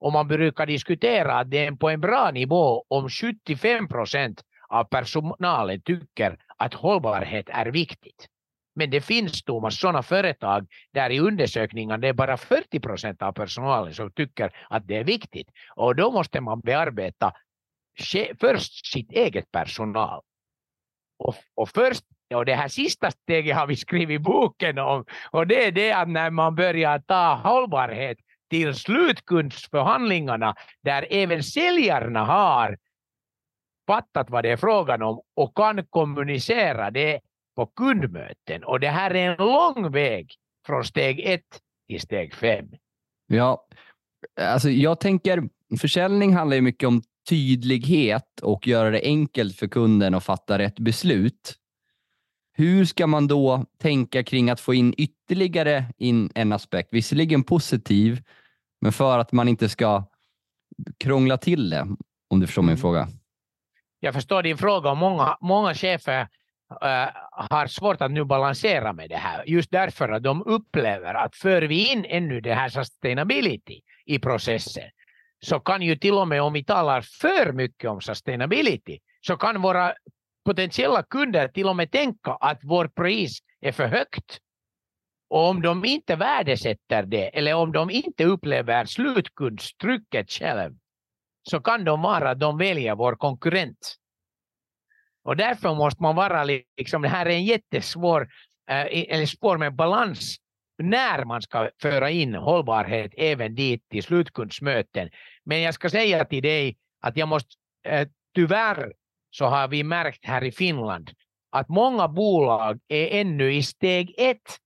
Och 0.00 0.12
man 0.12 0.28
brukar 0.28 0.66
diskutera 0.66 1.38
att 1.38 1.50
det 1.50 1.66
är 1.66 1.72
på 1.72 1.90
en 1.90 2.00
bra 2.00 2.30
nivå 2.30 2.84
om 2.88 3.08
75 3.08 3.88
procent 3.88 4.42
av 4.68 4.84
personalen 4.84 5.80
tycker 5.80 6.38
att 6.56 6.74
hållbarhet 6.74 7.48
är 7.48 7.66
viktigt. 7.66 8.28
Men 8.74 8.90
det 8.90 9.00
finns 9.00 9.42
Thomas 9.42 9.80
sådana 9.80 10.02
företag 10.02 10.66
där 10.92 11.10
i 11.10 11.20
undersökningen 11.20 12.00
det 12.00 12.08
är 12.08 12.12
bara 12.12 12.36
40 12.36 12.80
procent 12.80 13.22
av 13.22 13.32
personalen 13.32 13.94
som 13.94 14.12
tycker 14.12 14.66
att 14.70 14.86
det 14.86 14.96
är 14.96 15.04
viktigt. 15.04 15.48
Och 15.76 15.96
då 15.96 16.10
måste 16.10 16.40
man 16.40 16.60
bearbeta 16.60 17.32
först 18.40 18.86
sitt 18.92 19.12
eget 19.12 19.52
personal. 19.52 20.22
Och, 21.18 21.34
och 21.54 21.68
först 21.68 22.04
och 22.34 22.44
det 22.44 22.54
här 22.54 22.68
sista 22.68 23.10
steget 23.10 23.56
har 23.56 23.66
vi 23.66 23.76
skrivit 23.76 24.22
boken 24.22 24.78
om. 24.78 25.04
Och 25.30 25.46
det 25.46 25.66
är 25.66 25.72
det 25.72 25.92
att 25.92 26.08
när 26.08 26.30
man 26.30 26.54
börjar 26.54 26.98
ta 26.98 27.34
hållbarhet 27.34 28.18
till 28.50 28.74
slutkundsförhandlingarna 28.74 30.54
där 30.82 31.06
även 31.10 31.42
säljarna 31.42 32.24
har 32.24 32.78
fattat 33.86 34.30
vad 34.30 34.44
det 34.44 34.50
är 34.50 34.56
frågan 34.56 35.02
om 35.02 35.20
och 35.36 35.56
kan 35.56 35.86
kommunicera 35.86 36.90
det 36.90 37.20
på 37.56 37.66
kundmöten. 37.66 38.64
Och 38.64 38.80
det 38.80 38.88
här 38.88 39.14
är 39.14 39.30
en 39.30 39.36
lång 39.36 39.92
väg 39.92 40.34
från 40.66 40.84
steg 40.84 41.20
ett 41.20 41.60
till 41.88 42.00
steg 42.00 42.34
fem. 42.34 42.68
Ja, 43.26 43.66
alltså 44.40 44.70
jag 44.70 45.00
tänker 45.00 45.48
försäljning 45.80 46.34
handlar 46.34 46.54
ju 46.54 46.62
mycket 46.62 46.86
om 46.86 47.02
tydlighet 47.28 48.40
och 48.42 48.66
göra 48.66 48.90
det 48.90 49.00
enkelt 49.02 49.56
för 49.56 49.66
kunden 49.66 50.14
att 50.14 50.24
fatta 50.24 50.58
rätt 50.58 50.78
beslut. 50.78 51.54
Hur 52.58 52.84
ska 52.84 53.06
man 53.06 53.26
då 53.26 53.64
tänka 53.78 54.24
kring 54.24 54.50
att 54.50 54.60
få 54.60 54.74
in 54.74 54.94
ytterligare 54.98 55.84
in 55.98 56.30
en 56.34 56.52
aspekt? 56.52 56.88
Visserligen 56.92 57.42
positiv, 57.42 58.22
men 58.80 58.92
för 58.92 59.18
att 59.18 59.32
man 59.32 59.48
inte 59.48 59.68
ska 59.68 60.04
krångla 60.98 61.36
till 61.36 61.70
det, 61.70 61.86
om 62.28 62.40
du 62.40 62.46
förstår 62.46 62.62
min 62.62 62.68
mm. 62.68 62.80
fråga. 62.80 63.08
Jag 64.00 64.14
förstår 64.14 64.42
din 64.42 64.58
fråga 64.58 64.90
och 64.90 64.96
många, 64.96 65.36
många 65.40 65.74
chefer 65.74 66.20
äh, 66.82 67.08
har 67.30 67.66
svårt 67.66 68.00
att 68.00 68.10
nu 68.10 68.24
balansera 68.24 68.92
med 68.92 69.10
det 69.10 69.16
här. 69.16 69.44
Just 69.46 69.70
därför 69.70 70.08
att 70.08 70.22
de 70.22 70.42
upplever 70.42 71.14
att 71.14 71.36
för 71.36 71.62
vi 71.62 71.92
in 71.92 72.04
ännu 72.04 72.40
det 72.40 72.54
här 72.54 72.68
sustainability 72.68 73.80
i 74.06 74.18
processen 74.18 74.90
så 75.40 75.60
kan 75.60 75.82
ju 75.82 75.96
till 75.96 76.14
och 76.14 76.28
med 76.28 76.42
om 76.42 76.52
vi 76.52 76.64
talar 76.64 77.00
för 77.00 77.52
mycket 77.52 77.90
om 77.90 78.00
sustainability 78.00 78.98
så 79.20 79.36
kan 79.36 79.62
våra 79.62 79.94
potentiella 80.46 81.02
kunder 81.02 81.48
till 81.48 81.66
och 81.66 81.76
med 81.76 81.90
tänka 81.90 82.32
att 82.40 82.60
vår 82.62 82.88
pris 82.88 83.38
är 83.60 83.72
för 83.72 83.86
högt. 83.86 84.38
Och 85.30 85.48
om 85.48 85.62
de 85.62 85.84
inte 85.84 86.16
värdesätter 86.16 87.02
det 87.02 87.38
eller 87.38 87.54
om 87.54 87.72
de 87.72 87.90
inte 87.90 88.24
upplever 88.24 88.84
slutkundstrycket 88.84 90.30
själv 90.30 90.74
så 91.42 91.60
kan 91.60 91.84
de 91.84 92.02
vara 92.02 92.30
att 92.30 92.40
de 92.40 92.58
väljer 92.58 92.94
vår 92.94 93.16
konkurrent. 93.16 93.96
Och 95.24 95.36
därför 95.36 95.74
måste 95.74 96.02
man 96.02 96.16
vara 96.16 96.44
liksom, 96.76 97.02
det 97.02 97.08
här 97.08 97.26
är 97.26 97.30
en 97.30 97.44
jättesvår 97.44 98.22
eh, 98.70 98.86
eller 99.14 99.26
svår 99.26 99.58
med 99.58 99.74
balans 99.74 100.36
när 100.78 101.24
man 101.24 101.42
ska 101.42 101.70
föra 101.82 102.10
in 102.10 102.34
hållbarhet 102.34 103.12
även 103.16 103.54
dit 103.54 103.88
till 103.88 104.02
slutkundsmöten. 104.02 105.10
Men 105.44 105.60
jag 105.60 105.74
ska 105.74 105.90
säga 105.90 106.24
till 106.24 106.42
dig 106.42 106.76
att 107.00 107.16
jag 107.16 107.28
måste 107.28 107.50
eh, 107.88 108.08
tyvärr 108.34 108.92
så 109.38 109.44
har 109.46 109.68
vi 109.68 109.84
märkt 109.84 110.24
här 110.24 110.44
i 110.44 110.52
Finland 110.52 111.10
att 111.50 111.68
många 111.68 112.08
bolag 112.08 112.78
är 112.88 113.20
ännu 113.20 113.54
i 113.54 113.62
steg 113.62 114.14
ett 114.18 114.58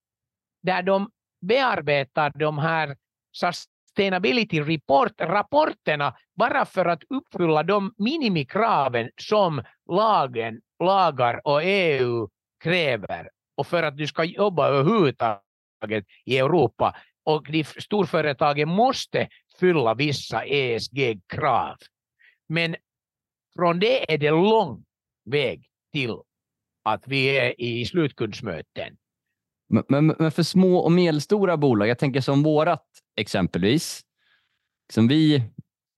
där 0.62 0.82
de 0.82 1.10
bearbetar 1.40 2.32
de 2.34 2.58
här 2.58 2.96
sustainability 3.32 4.60
report, 4.60 5.12
rapporterna 5.20 6.16
bara 6.34 6.64
för 6.64 6.86
att 6.86 7.02
uppfylla 7.08 7.62
de 7.62 7.94
minimikraven 7.98 9.10
som 9.16 9.62
lagen, 9.90 10.60
lagar 10.84 11.40
och 11.44 11.60
EU 11.64 12.28
kräver 12.62 13.28
och 13.56 13.66
för 13.66 13.82
att 13.82 13.96
du 13.96 14.06
ska 14.06 14.24
jobba 14.24 14.68
överhuvudtaget 14.68 16.04
i 16.24 16.38
Europa. 16.38 16.96
Och 17.24 17.46
de 17.50 17.64
storföretagen 17.64 18.68
måste 18.68 19.28
fylla 19.60 19.94
vissa 19.94 20.44
ESG-krav. 20.44 21.76
Men 22.48 22.76
från 23.56 23.78
det 23.78 24.12
är 24.12 24.18
det 24.18 24.30
lång 24.30 24.84
väg 25.30 25.66
till 25.92 26.16
att 26.84 27.08
vi 27.08 27.38
är 27.38 27.60
i 27.60 27.84
slutkundsmöten. 27.84 28.96
Men, 29.68 29.84
men, 29.88 30.14
men, 30.18 30.30
för 30.30 30.42
små 30.42 30.78
och 30.78 30.92
medelstora 30.92 31.56
bolag, 31.56 31.88
jag 31.88 31.98
tänker 31.98 32.20
som 32.20 32.42
vårat 32.42 32.86
exempelvis. 33.16 34.00
Som 34.92 35.08
vi, 35.08 35.42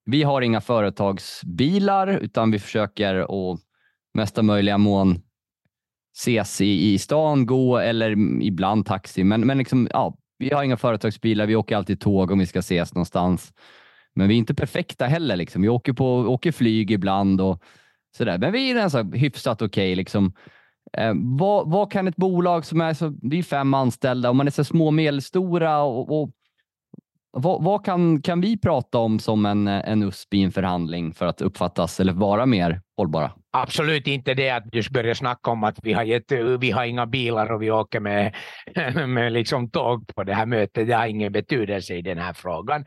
vi 0.04 0.22
har 0.22 0.42
inga 0.42 0.60
företagsbilar 0.60 2.18
utan 2.18 2.50
vi 2.50 2.58
försöker 2.58 3.14
att 3.14 3.60
mesta 4.14 4.42
möjliga 4.42 4.78
mån 4.78 5.22
ses 6.18 6.60
i, 6.60 6.92
i 6.92 6.98
stan, 6.98 7.46
gå 7.46 7.78
eller 7.78 8.10
ibland 8.42 8.86
taxi. 8.86 9.24
Men, 9.24 9.46
men 9.46 9.58
liksom, 9.58 9.88
ja, 9.90 10.16
vi 10.38 10.54
har 10.54 10.62
inga 10.62 10.76
företagsbilar, 10.76 11.46
vi 11.46 11.56
åker 11.56 11.76
alltid 11.76 12.00
tåg 12.00 12.30
om 12.30 12.38
vi 12.38 12.46
ska 12.46 12.58
ses 12.58 12.94
någonstans. 12.94 13.52
Men 14.14 14.29
vi 14.29 14.35
är 14.35 14.38
inte 14.38 14.55
perfekta 14.55 15.07
heller. 15.07 15.37
Liksom. 15.37 15.62
Vi 15.62 15.68
åker, 15.68 15.92
på, 15.92 16.14
åker 16.14 16.53
flyg 16.53 16.90
ibland 16.90 17.40
och 17.40 17.62
sådär. 18.16 18.38
Men 18.38 18.53
vi 18.53 18.70
är 18.70 18.83
alltså 18.83 19.03
hyfsat 19.03 19.62
okej. 19.62 19.66
Okay, 19.66 19.94
liksom. 19.94 20.33
eh, 20.92 21.12
vad, 21.16 21.70
vad, 21.70 21.92
kan 21.92 22.09
ett 22.09 22.16
bolag 22.16 22.64
som 22.64 22.81
är 22.81 22.94
så, 22.94 23.14
vi 23.22 23.38
är 23.38 23.42
fem 23.42 23.75
anställda, 23.75 24.31
om 24.31 24.37
man 24.37 24.46
är 24.46 24.51
så 24.51 24.64
små 24.64 24.87
och 24.87 24.94
medelstora 24.94 25.83
och, 25.83 26.22
och 26.22 26.31
vad, 27.33 27.64
vad, 27.64 27.85
kan, 27.85 28.23
kan 28.23 28.40
vi 28.40 28.59
prata 28.59 28.99
om 28.99 29.18
som 29.18 29.47
en, 29.47 29.68
en 29.68 30.03
USP 30.03 30.35
i 30.35 30.42
en 30.42 30.53
förhandling 30.53 31.14
för 31.14 31.27
att 31.27 31.40
uppfattas 31.40 32.01
eller 32.01 32.12
vara 32.12 32.47
mer 32.47 32.81
hållbara? 32.97 33.33
Absolut 33.53 34.07
inte 34.07 34.35
det 34.35 34.51
att 34.51 34.64
du 34.73 34.83
börjar 34.90 35.14
snacka 35.14 35.51
om 35.51 35.64
att 35.64 35.79
vi 35.83 35.92
har, 35.92 36.03
gett, 36.03 36.33
vi 36.61 36.71
har 36.71 36.85
inga 36.85 37.07
bilar 37.07 37.53
och 37.53 37.62
vi 37.62 37.71
åker 37.71 38.01
med, 38.01 38.35
med 39.09 39.33
liksom 39.33 39.71
tåg 39.71 40.14
på 40.14 40.25
det 40.25 40.35
här 40.35 40.47
mötet. 40.47 40.87
Det 40.87 40.92
har 40.92 41.07
ingen 41.07 41.33
betydelse 41.33 41.95
i 41.95 42.03
den 42.03 42.18
här 42.18 42.33
frågan. 42.33 42.85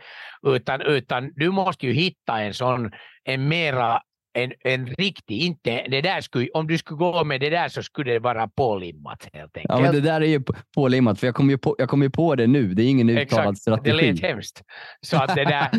Utan, 0.48 0.82
utan 0.82 1.32
du 1.36 1.52
måste 1.52 1.86
ju 1.86 1.94
hitta 1.94 2.42
en 2.42 2.54
sån 2.54 2.92
en 3.24 3.48
mera 3.48 4.02
en, 4.36 4.54
en 4.60 4.88
riktig, 4.88 5.41
inte, 5.41 5.86
det 5.88 6.02
där 6.02 6.21
skulle, 6.21 6.50
om 6.54 6.67
du 6.67 6.78
skulle 6.78 6.98
gå 6.98 7.24
med 7.24 7.41
det 7.41 7.50
där 7.50 7.69
så 7.69 7.84
skulle 7.84 8.13
det 8.13 8.19
vara 8.19 8.48
pålimmat 8.48 9.28
helt 9.34 9.58
enkelt. 9.58 9.80
Ja, 9.80 9.80
men 9.80 9.91
det 9.91 10.02
där 10.02 10.21
är 10.21 10.26
ju 10.26 10.43
pålimmat, 10.76 11.19
för 11.19 11.28
jag 11.28 11.36
kommer 11.36 11.52
ju 11.52 11.58
på, 11.58 11.76
jag 11.78 11.89
kom 11.89 12.02
ju 12.02 12.10
på 12.10 12.36
det 12.36 12.48
nu. 12.48 12.74
Det 12.74 12.84
är 12.84 12.89
ingen 12.89 13.10
uttalad 13.10 13.24
Exakt, 13.24 13.58
strategi. 13.58 13.91
Det 13.91 14.12
lät 14.12 14.21
hemskt. 14.21 14.62
Så 15.02 15.17
att 15.17 15.36
det 15.36 15.43
där, 15.43 15.69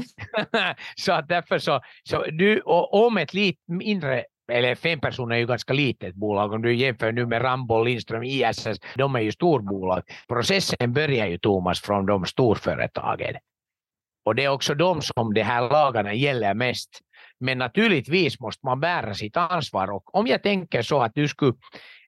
så 0.96 1.12
att 1.12 1.28
därför 1.28 1.58
så, 1.58 1.80
så 2.08 2.24
du, 2.24 2.60
och 2.60 3.06
om 3.06 3.16
ett 3.16 3.34
lite 3.34 3.72
mindre 3.72 4.24
eller 4.52 4.74
fem 4.74 5.00
personer 5.00 5.34
är 5.34 5.38
ju 5.38 5.46
ganska 5.46 5.72
litet 5.72 6.14
bolag 6.14 6.52
om 6.52 6.62
du 6.62 6.74
jämför 6.74 7.12
nu 7.12 7.26
med 7.26 7.44
Ramboll, 7.44 7.84
Lindström, 7.84 8.22
ISS, 8.22 8.80
de 8.94 9.16
är 9.16 9.20
ju 9.20 9.32
storbolag. 9.32 10.02
Processen 10.28 10.92
börjar 10.92 11.26
ju 11.26 11.38
Thomas 11.38 11.80
från 11.80 12.06
de 12.06 12.24
storföretagen. 12.24 13.34
Och 14.24 14.34
det 14.34 14.44
är 14.44 14.48
också 14.48 14.74
de 14.74 15.02
som 15.02 15.34
de 15.34 15.42
här 15.42 15.70
lagarna 15.70 16.14
gäller 16.14 16.54
mest. 16.54 17.00
Men 17.40 17.58
naturligtvis 17.58 18.40
måste 18.40 18.66
man 18.66 18.80
bära 18.80 19.14
sitt 19.14 19.36
ansvar 19.36 19.90
och 19.90 20.14
om 20.14 20.26
jag 20.26 20.42
tänker 20.42 20.82
så 20.82 21.02
att 21.02 21.14
du 21.14 21.28
skulle, 21.28 21.56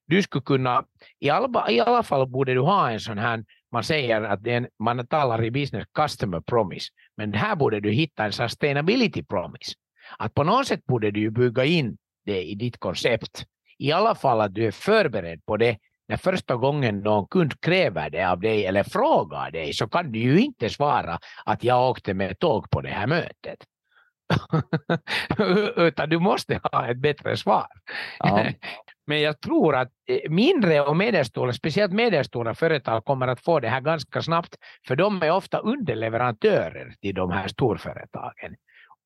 du 0.06 0.22
skulle 0.22 0.42
kunna, 0.42 0.84
i 1.20 1.30
alla, 1.30 1.70
i 1.70 1.80
alla 1.80 2.02
fall 2.02 2.26
borde 2.26 2.54
du 2.54 2.60
ha 2.60 2.90
en 2.90 3.00
sån 3.00 3.18
här, 3.18 3.44
man 3.72 3.84
säger 3.84 4.22
att 4.22 4.46
en, 4.46 4.68
man 4.78 5.06
talar 5.06 5.44
i 5.44 5.50
business 5.50 5.86
customer 5.94 6.40
promise, 6.40 6.88
men 7.16 7.32
här 7.34 7.56
borde 7.56 7.80
du 7.80 7.90
hitta 7.90 8.24
en 8.24 8.32
sustainability 8.32 9.22
promise. 9.22 9.72
Att 10.18 10.34
på 10.34 10.44
något 10.44 10.66
sätt 10.66 10.86
borde 10.86 11.10
du 11.10 11.30
bygga 11.30 11.64
in 11.64 11.96
det 12.24 12.42
i 12.42 12.54
ditt 12.54 12.78
koncept. 12.78 13.44
I 13.78 13.92
alla 13.92 14.14
fall 14.14 14.40
att 14.40 14.54
du 14.54 14.66
är 14.66 14.70
förberedd 14.70 15.44
på 15.46 15.56
det 15.56 15.78
när 16.08 16.16
första 16.16 16.56
gången 16.56 17.00
någon 17.00 17.26
kund 17.28 17.60
kräver 17.60 18.10
det 18.10 18.30
av 18.30 18.40
dig 18.40 18.66
eller 18.66 18.82
frågar 18.82 19.50
dig 19.50 19.72
så 19.74 19.88
kan 19.88 20.12
du 20.12 20.18
ju 20.18 20.40
inte 20.40 20.70
svara 20.70 21.18
att 21.44 21.64
jag 21.64 21.90
åkte 21.90 22.14
med 22.14 22.38
tåg 22.38 22.70
på 22.70 22.80
det 22.80 22.88
här 22.88 23.06
mötet. 23.06 23.64
Utan 25.76 26.08
du 26.08 26.18
måste 26.18 26.60
ha 26.72 26.90
ett 26.90 26.98
bättre 26.98 27.36
svar. 27.36 27.66
Ja. 28.18 28.46
Men 29.06 29.20
jag 29.20 29.40
tror 29.40 29.76
att 29.76 29.88
eh, 30.06 30.30
mindre 30.30 30.80
och 30.80 30.96
medelstora, 30.96 31.52
speciellt 31.52 31.92
medelstora 31.92 32.54
företag 32.54 33.04
kommer 33.04 33.28
att 33.28 33.40
få 33.40 33.60
det 33.60 33.68
här 33.68 33.80
ganska 33.80 34.22
snabbt, 34.22 34.56
för 34.86 34.96
de 34.96 35.22
är 35.22 35.30
ofta 35.30 35.58
underleverantörer 35.58 36.94
till 37.00 37.14
de 37.14 37.30
här 37.30 37.48
storföretagen. 37.48 38.56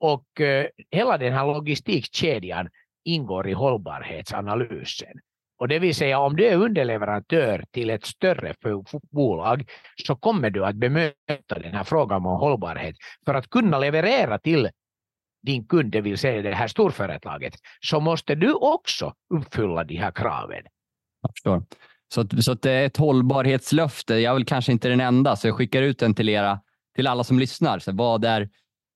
Och 0.01 0.41
eh, 0.41 0.67
hela 0.91 1.19
den 1.19 1.33
här 1.33 1.47
logistikkedjan 1.47 2.69
ingår 3.05 3.49
i 3.49 3.53
hållbarhetsanalysen. 3.53 5.13
Och 5.59 5.69
det 5.69 5.79
vill 5.79 5.95
säga 5.95 6.19
om 6.19 6.37
du 6.37 6.47
är 6.47 6.57
underleverantör 6.57 7.65
till 7.71 7.91
ett 7.91 8.07
större 8.07 8.55
bolag 9.11 9.71
så 10.07 10.17
kommer 10.17 10.51
du 10.51 10.65
att 10.65 10.77
bemöta 10.77 11.59
den 11.63 11.75
här 11.75 11.85
frågan 11.85 12.27
om 12.27 12.41
hållbarhet 12.41 12.97
för 13.25 13.35
att 13.35 13.51
kunna 13.51 13.79
leverera 13.79 14.39
till 14.39 14.69
din 15.43 15.67
kund, 15.67 15.93
det 15.93 16.01
vill 16.01 16.19
säga 16.19 16.43
det 16.43 16.55
här 16.55 16.69
storföretaget, 16.69 17.55
så 17.81 18.01
måste 18.01 18.35
du 18.35 18.53
också 18.53 19.15
uppfylla 19.35 19.85
de 19.85 19.97
här 19.97 20.11
kraven. 20.11 20.63
Jag 21.23 21.31
förstår. 21.31 21.63
Så, 22.15 22.43
så 22.43 22.55
det 22.55 22.71
är 22.71 22.87
ett 22.87 22.97
hållbarhetslöfte. 22.97 24.15
Jag 24.15 24.31
är 24.31 24.35
väl 24.35 24.45
kanske 24.45 24.73
inte 24.73 24.89
den 24.89 25.01
enda, 25.01 25.37
så 25.37 25.49
jag 25.49 25.57
skickar 25.57 25.83
ut 25.83 25.99
den 25.99 26.15
till, 26.15 26.29
era, 26.29 26.61
till 26.97 27.07
alla 27.07 27.25
som 27.25 27.39
lyssnar. 27.39 27.79
Så 27.79 27.93
vad 27.93 28.25
är 28.25 28.49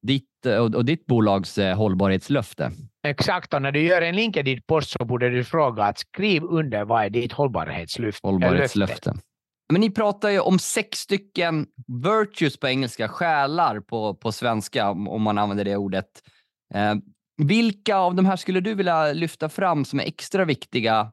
ditt 0.02 0.46
och, 0.46 0.74
och 0.74 0.85
ditt 0.85 1.06
bolags 1.06 1.59
eh, 1.59 1.76
hållbarhetslöfte? 1.76 2.72
Exakt, 3.06 3.54
och 3.54 3.62
när 3.62 3.72
du 3.72 3.82
gör 3.82 4.02
en 4.02 4.16
LinkedIn-post 4.16 4.90
så 4.90 5.04
borde 5.04 5.30
du 5.30 5.44
fråga 5.44 5.85
att 5.85 5.98
skriv 5.98 6.44
under 6.44 6.85
vad 6.85 7.04
är 7.04 7.11
ditt 7.11 7.32
hållbarhetslöfte. 7.32 8.26
hållbarhetslöfte. 8.26 9.14
Men 9.72 9.80
ni 9.80 9.90
pratar 9.90 10.28
ju 10.28 10.40
om 10.40 10.59
sex 10.59 10.98
stycken 10.98 11.66
virtues 12.04 12.56
på 12.56 12.68
engelska, 12.68 13.09
själar 13.09 13.80
på, 13.80 14.14
på 14.14 14.32
svenska, 14.32 14.90
om 14.90 15.22
man 15.22 15.38
använder 15.38 15.64
det 15.64 15.76
ordet. 15.76 16.06
Eh, 16.74 16.94
vilka 17.37 17.96
av 17.96 18.14
de 18.14 18.26
här 18.26 18.37
skulle 18.37 18.61
du 18.61 18.74
vilja 18.74 19.12
lyfta 19.12 19.48
fram 19.48 19.85
som 19.85 20.00
är 20.00 20.05
extra 20.05 20.44
viktiga, 20.44 21.12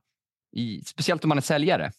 i, 0.56 0.82
speciellt 0.86 1.24
om 1.24 1.30
man 1.30 1.38
är 1.38 1.42
säljare? 1.42 1.92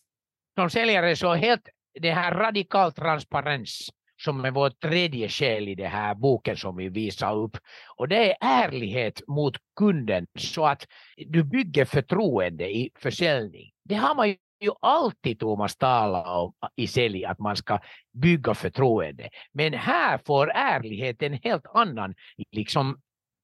Som 0.58 0.70
säljare 0.70 1.16
så 1.16 1.34
helt 1.34 1.68
det 2.00 2.10
här 2.10 2.34
radikal 2.34 2.92
transparens 2.92 3.90
som 4.22 4.44
är 4.44 4.50
vår 4.50 4.70
tredje 4.70 5.28
skäl 5.28 5.68
i 5.68 5.74
den 5.74 5.90
här 5.90 6.14
boken 6.14 6.56
som 6.56 6.76
vi 6.76 6.88
visar 6.88 7.36
upp. 7.36 7.56
Och 7.96 8.08
det 8.08 8.30
är 8.30 8.36
ärlighet 8.40 9.22
mot 9.28 9.56
kunden 9.76 10.26
så 10.38 10.66
att 10.66 10.86
du 11.16 11.44
bygger 11.44 11.84
förtroende 11.84 12.70
i 12.70 12.90
försäljning. 12.98 13.70
Det 13.84 13.94
har 13.94 14.14
man 14.14 14.28
ju 14.28 14.36
alltid 14.80 15.38
Thomas 15.38 15.76
talat 15.76 16.26
om 16.26 16.52
i 16.76 16.86
sälj 16.86 17.24
att 17.24 17.38
man 17.38 17.56
ska 17.56 17.80
bygga 18.12 18.54
förtroende. 18.54 19.28
Men 19.52 19.74
här 19.74 20.20
får 20.26 20.50
ärlighet 20.50 21.22
en 21.22 21.32
helt 21.42 21.66
annan 21.74 22.14
liksom, 22.52 23.00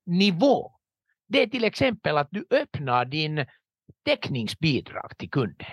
nivå. 0.07 0.73
Det 1.29 1.43
är 1.43 1.47
till 1.47 1.65
exempel 1.65 2.17
att 2.17 2.29
du 2.31 2.47
öppnar 2.51 3.05
din 3.05 3.47
täckningsbidrag 4.05 5.19
till 5.19 5.31
kunden. 5.31 5.67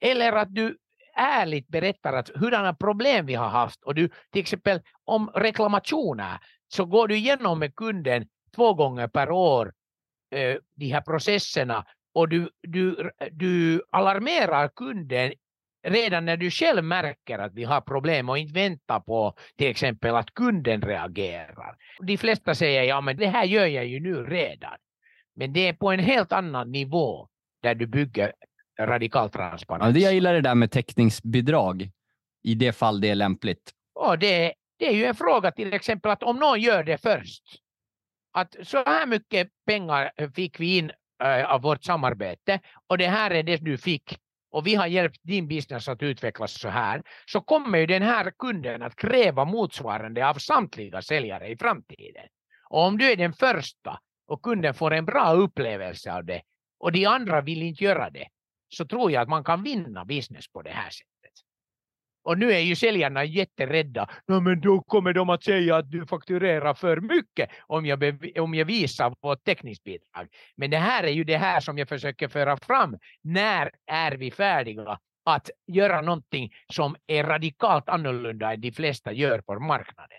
Eller 0.00 0.32
att 0.32 0.54
du 0.54 0.78
ärligt 1.16 1.68
berättar 1.68 2.12
att 2.12 2.28
hurdana 2.28 2.74
problem 2.74 3.26
vi 3.26 3.34
har 3.34 3.48
haft 3.48 3.82
och 3.82 3.94
du 3.94 4.08
till 4.08 4.40
exempel 4.40 4.80
om 5.04 5.30
reklamationer 5.34 6.38
så 6.68 6.84
går 6.84 7.08
du 7.08 7.16
igenom 7.16 7.58
med 7.58 7.74
kunden 7.74 8.26
två 8.56 8.74
gånger 8.74 9.08
per 9.08 9.30
år 9.30 9.72
eh, 10.34 10.56
de 10.76 10.86
här 10.86 11.00
processerna 11.00 11.86
och 12.14 12.28
du, 12.28 12.50
du, 12.62 13.10
du 13.30 13.82
alarmerar 13.90 14.68
kunden 14.68 15.32
redan 15.82 16.24
när 16.24 16.36
du 16.36 16.50
själv 16.50 16.84
märker 16.84 17.38
att 17.38 17.54
vi 17.54 17.64
har 17.64 17.80
problem 17.80 18.28
och 18.28 18.38
inte 18.38 18.54
väntar 18.54 19.00
på 19.00 19.34
till 19.58 19.66
exempel 19.70 20.14
att 20.14 20.34
kunden 20.34 20.82
reagerar. 20.82 21.76
De 22.00 22.16
flesta 22.16 22.54
säger 22.54 22.82
ja 22.82 23.00
men 23.00 23.16
det 23.16 23.26
här 23.26 23.44
gör 23.44 23.66
jag 23.66 23.86
ju 23.86 24.00
nu 24.00 24.24
redan. 24.24 24.76
Men 25.36 25.52
det 25.52 25.68
är 25.68 25.72
på 25.72 25.90
en 25.90 26.00
helt 26.00 26.32
annan 26.32 26.72
nivå 26.72 27.28
där 27.62 27.74
du 27.74 27.86
bygger 27.86 28.32
radikal 28.80 29.30
transparens. 29.30 29.86
Ja, 29.86 29.92
det 29.92 30.00
jag 30.00 30.14
gillar 30.14 30.34
det 30.34 30.40
där 30.40 30.54
med 30.54 30.70
täckningsbidrag 30.70 31.90
i 32.42 32.54
det 32.54 32.72
fall 32.72 33.00
det 33.00 33.08
är 33.10 33.14
lämpligt. 33.14 33.72
Och 33.94 34.18
det, 34.18 34.54
det 34.78 34.88
är 34.88 34.92
ju 34.92 35.04
en 35.04 35.14
fråga 35.14 35.52
till 35.52 35.72
exempel 35.72 36.10
att 36.10 36.22
om 36.22 36.36
någon 36.36 36.60
gör 36.60 36.84
det 36.84 36.98
först. 36.98 37.42
Att 38.32 38.56
så 38.62 38.84
här 38.84 39.06
mycket 39.06 39.48
pengar 39.66 40.12
fick 40.34 40.60
vi 40.60 40.78
in 40.78 40.92
äh, 41.24 41.44
av 41.44 41.62
vårt 41.62 41.84
samarbete 41.84 42.60
och 42.86 42.98
det 42.98 43.06
här 43.06 43.30
är 43.30 43.42
det 43.42 43.56
du 43.56 43.78
fick 43.78 44.18
och 44.52 44.66
vi 44.66 44.74
har 44.74 44.86
hjälpt 44.86 45.20
din 45.22 45.48
business 45.48 45.88
att 45.88 46.02
utvecklas 46.02 46.52
så 46.52 46.68
här, 46.68 47.02
så 47.26 47.40
kommer 47.40 47.78
ju 47.78 47.86
den 47.86 48.02
här 48.02 48.32
kunden 48.38 48.82
att 48.82 48.96
kräva 48.96 49.44
motsvarande 49.44 50.28
av 50.28 50.34
samtliga 50.34 51.02
säljare 51.02 51.48
i 51.48 51.56
framtiden. 51.56 52.26
Och 52.70 52.86
om 52.86 52.98
du 52.98 53.12
är 53.12 53.16
den 53.16 53.32
första 53.32 54.00
och 54.26 54.42
kunden 54.42 54.74
får 54.74 54.92
en 54.92 55.04
bra 55.04 55.32
upplevelse 55.32 56.12
av 56.12 56.24
det 56.24 56.42
och 56.78 56.92
de 56.92 57.06
andra 57.06 57.40
vill 57.40 57.62
inte 57.62 57.84
göra 57.84 58.10
det, 58.10 58.28
så 58.68 58.86
tror 58.86 59.10
jag 59.10 59.22
att 59.22 59.28
man 59.28 59.44
kan 59.44 59.62
vinna 59.62 60.04
business 60.04 60.52
på 60.52 60.62
det 60.62 60.70
här 60.70 60.90
sättet. 60.90 61.11
Och 62.24 62.38
nu 62.38 62.52
är 62.52 62.58
ju 62.58 62.76
säljarna 62.76 63.24
jätterädda. 63.24 64.08
No, 64.28 64.40
men 64.40 64.60
då 64.60 64.82
kommer 64.82 65.12
de 65.12 65.30
att 65.30 65.44
säga 65.44 65.76
att 65.76 65.90
du 65.90 66.06
fakturerar 66.06 66.74
för 66.74 67.00
mycket 67.00 67.50
om 67.66 67.86
jag, 67.86 68.02
om 68.38 68.54
jag 68.54 68.64
visar 68.64 69.14
vårt 69.20 69.44
täckningsbidrag. 69.44 70.28
Men 70.56 70.70
det 70.70 70.78
här 70.78 71.04
är 71.04 71.12
ju 71.12 71.24
det 71.24 71.36
här 71.36 71.60
som 71.60 71.78
jag 71.78 71.88
försöker 71.88 72.28
föra 72.28 72.56
fram. 72.56 72.98
När 73.22 73.70
är 73.86 74.12
vi 74.12 74.30
färdiga 74.30 74.98
att 75.24 75.50
göra 75.66 76.00
någonting 76.00 76.50
som 76.72 76.96
är 77.06 77.24
radikalt 77.24 77.88
annorlunda 77.88 78.52
än 78.52 78.60
de 78.60 78.72
flesta 78.72 79.12
gör 79.12 79.40
på 79.40 79.60
marknaden? 79.60 80.18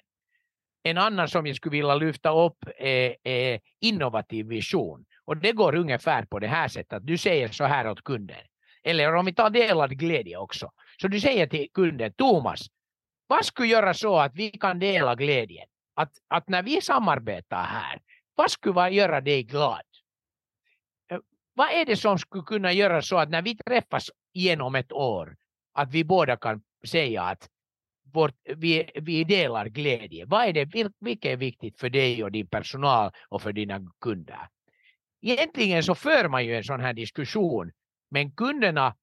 En 0.84 0.98
annan 0.98 1.28
som 1.28 1.48
jag 1.48 1.56
skulle 1.56 1.78
vilja 1.78 1.96
lyfta 1.96 2.46
upp 2.46 2.58
är, 2.78 3.16
är 3.24 3.60
innovativ 3.82 4.48
vision. 4.48 5.06
Och 5.26 5.38
det 5.38 5.52
går 5.52 5.76
ungefär 5.76 6.26
på 6.26 6.40
det 6.40 6.48
här 6.48 6.68
sättet 6.68 7.08
du 7.08 7.18
säger 7.18 7.48
så 7.48 7.64
här 7.64 7.90
åt 7.90 8.04
kunden. 8.04 8.38
Eller 8.84 9.16
om 9.16 9.26
vi 9.26 9.34
tar 9.34 9.50
delad 9.50 10.00
glädje 10.00 10.38
också. 10.38 10.72
Så 11.04 11.08
du 11.08 11.20
säger 11.20 11.48
till 11.48 11.68
kunden, 11.74 12.14
Thomas, 12.14 12.68
vad 13.28 13.46
skulle 13.46 13.68
göra 13.68 13.94
så 13.94 14.20
att 14.20 14.36
vi 14.36 14.52
kan 14.52 14.80
dela 14.80 15.16
glädjen? 15.16 15.68
Att, 15.96 16.12
att 16.28 16.50
när 16.50 16.64
vi 16.64 16.82
samarbetar 16.82 17.64
här, 17.64 18.02
vad 18.36 18.52
skulle 18.52 18.90
göra 18.90 19.22
dig 19.22 19.44
glad? 19.44 19.82
Eh, 21.12 21.20
vad 21.54 21.72
är 21.72 21.86
det 21.86 21.96
som 21.96 22.20
skulle 22.20 22.44
kunna 22.44 22.72
göra 22.72 23.02
så 23.02 23.18
att 23.18 23.30
när 23.30 23.42
vi 23.42 23.58
träffas 23.58 24.12
igen 24.34 24.62
om 24.62 24.76
ett 24.76 24.92
år, 24.92 25.36
att 25.74 25.92
vi 25.92 26.04
båda 26.04 26.38
kan 26.38 26.64
säga 26.86 27.24
att 27.24 27.50
vårt, 28.14 28.36
vi, 28.56 28.90
vi 28.96 29.24
delar 29.24 29.66
glädje. 29.66 30.26
Vad 30.26 30.46
är 30.46 30.54
det, 30.54 30.92
vilket 31.00 31.32
är 31.32 31.38
viktigt 31.38 31.80
för 31.80 31.90
dig 31.90 32.24
och 32.24 32.32
din 32.32 32.48
personal 32.48 33.12
och 33.30 33.42
för 33.42 33.54
dina 33.54 33.82
kunder? 34.02 34.48
Egentligen 35.22 35.84
så 35.84 35.96
för 35.96 36.30
man 36.30 36.46
ju 36.46 36.58
en 36.58 36.64
sån 36.64 36.80
här 36.80 36.94
diskussion, 36.94 37.72
men 38.12 38.32
kunderna 38.32 38.96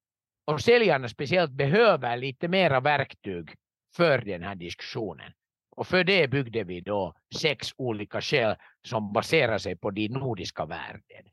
och 0.55 0.61
säljarna 0.61 1.09
speciellt 1.09 1.51
behöver 1.51 2.17
lite 2.17 2.49
mera 2.49 2.81
verktyg 2.81 3.55
för 3.97 4.19
den 4.19 4.43
här 4.43 4.55
diskussionen. 4.55 5.33
Och 5.77 5.87
för 5.87 6.05
det 6.05 6.29
byggde 6.29 6.65
vi 6.65 6.81
då 6.81 7.15
sex 7.41 7.69
olika 7.77 8.21
skäl 8.21 8.57
som 8.89 9.13
baserar 9.13 9.59
sig 9.59 9.77
på 9.77 9.91
din 9.91 10.13
nordiska 10.13 10.67
världen. 10.67 11.25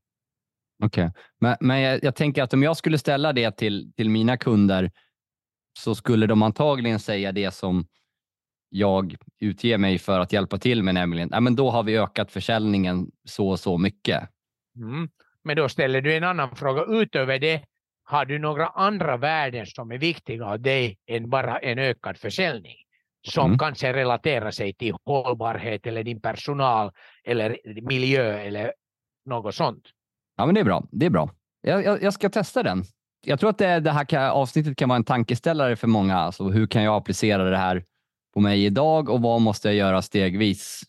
Okej, 0.84 1.06
okay. 1.06 1.22
men, 1.40 1.58
men 1.60 1.82
jag, 1.82 2.04
jag, 2.04 2.16
tänker 2.16 2.44
att 2.44 2.54
om 2.54 2.64
jag 2.64 2.78
skulle 2.78 2.98
ställa 2.98 3.34
det 3.34 3.58
till, 3.58 3.94
till 3.94 4.10
mina 4.10 4.38
kunder 4.38 4.92
så 5.80 5.96
skulle 5.96 6.28
de 6.28 6.42
antagligen 6.44 7.00
säga 7.00 7.32
det 7.32 7.52
som 7.52 7.88
jag 8.70 9.16
utger 9.40 9.78
mig 9.78 9.98
för 10.00 10.20
att 10.20 10.34
hjälpa 10.34 10.58
till 10.58 10.84
med, 10.84 10.94
nämligen 10.94 11.30
ja, 11.32 11.40
men 11.40 11.56
då 11.56 11.70
har 11.70 11.84
vi 11.84 11.98
ökat 11.98 12.32
försäljningen 12.32 13.12
så 13.26 13.50
och 13.50 13.60
så 13.60 13.78
mycket. 13.78 14.30
Mm. 14.76 15.10
Men 15.44 15.56
då 15.56 15.70
ställer 15.70 16.02
du 16.02 16.16
en 16.18 16.24
annan 16.24 16.56
fråga. 16.56 16.84
Utöver 17.02 17.40
det, 17.40 17.64
har 18.10 18.26
du 18.26 18.40
några 18.40 18.68
andra 18.68 19.18
värden 19.18 19.66
som 19.66 19.92
är 19.92 19.98
viktiga 19.98 20.46
av 20.46 20.62
dig 20.62 20.98
än 21.08 21.30
bara 21.30 21.58
en 21.58 21.80
ökad 21.80 22.18
försäljning? 22.18 22.76
Som 23.28 23.46
mm. 23.46 23.58
kanske 23.58 23.94
relaterar 23.94 24.52
sig 24.52 24.74
till 24.74 24.96
hållbarhet 25.06 25.88
eller 25.88 26.04
din 26.04 26.22
personal 26.22 26.92
eller 27.24 27.58
miljö 27.82 28.40
eller 28.40 28.74
något 29.26 29.56
sånt. 29.56 29.84
Ja, 30.38 30.46
men 30.46 30.56
det 30.56 30.62
är 30.62 30.66
bra. 30.66 30.84
Det 30.92 31.06
är 31.06 31.10
bra. 31.10 31.30
Jag, 31.62 31.84
jag, 31.84 32.04
jag 32.04 32.14
ska 32.14 32.30
testa 32.30 32.64
den. 32.64 32.84
Jag 33.26 33.40
tror 33.40 33.50
att 33.50 33.58
det, 33.58 33.80
det 33.80 33.92
här 33.92 34.06
kan, 34.06 34.24
avsnittet 34.24 34.78
kan 34.78 34.90
vara 34.90 34.98
en 34.98 35.04
tankeställare 35.04 35.76
för 35.76 35.88
många. 35.88 36.18
Alltså, 36.18 36.44
hur 36.44 36.68
kan 36.68 36.84
jag 36.84 36.96
applicera 36.96 37.44
det 37.44 37.58
här 37.58 37.84
på 38.34 38.40
mig 38.40 38.66
idag 38.66 39.10
och 39.10 39.22
vad 39.22 39.42
måste 39.42 39.68
jag 39.68 39.76
göra 39.76 40.02
stegvis 40.02 40.82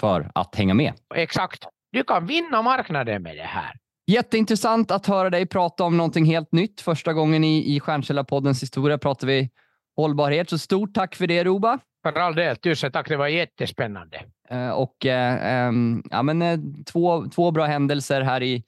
för 0.00 0.30
att 0.34 0.54
hänga 0.54 0.74
med? 0.74 0.92
Exakt. 1.14 1.66
Du 1.92 2.04
kan 2.04 2.26
vinna 2.26 2.62
marknaden 2.62 3.22
med 3.22 3.36
det 3.36 3.42
här. 3.42 3.81
Jätteintressant 4.12 4.90
att 4.90 5.06
höra 5.06 5.30
dig 5.30 5.46
prata 5.46 5.84
om 5.84 5.96
någonting 5.96 6.24
helt 6.24 6.52
nytt. 6.52 6.80
Första 6.80 7.12
gången 7.12 7.44
i, 7.44 7.76
i 7.76 7.80
Stjärnkällarpoddens 7.80 8.62
historia 8.62 8.98
pratar 8.98 9.26
vi 9.26 9.50
hållbarhet. 9.96 10.50
Så 10.50 10.58
stort 10.58 10.94
tack 10.94 11.14
för 11.14 11.26
det, 11.26 11.44
Roba. 11.44 11.78
För 12.02 12.12
all 12.12 12.34
del. 12.34 12.56
Tusen 12.56 12.92
tack. 12.92 13.08
Det 13.08 13.16
var 13.16 13.28
jättespännande. 13.28 14.22
Uh, 14.52 14.70
och 14.70 15.06
uh, 15.06 15.68
um, 15.68 16.02
ja, 16.10 16.22
men, 16.22 16.42
uh, 16.42 16.84
två, 16.84 17.28
två 17.34 17.50
bra 17.50 17.64
händelser 17.64 18.20
här 18.20 18.42
i 18.42 18.64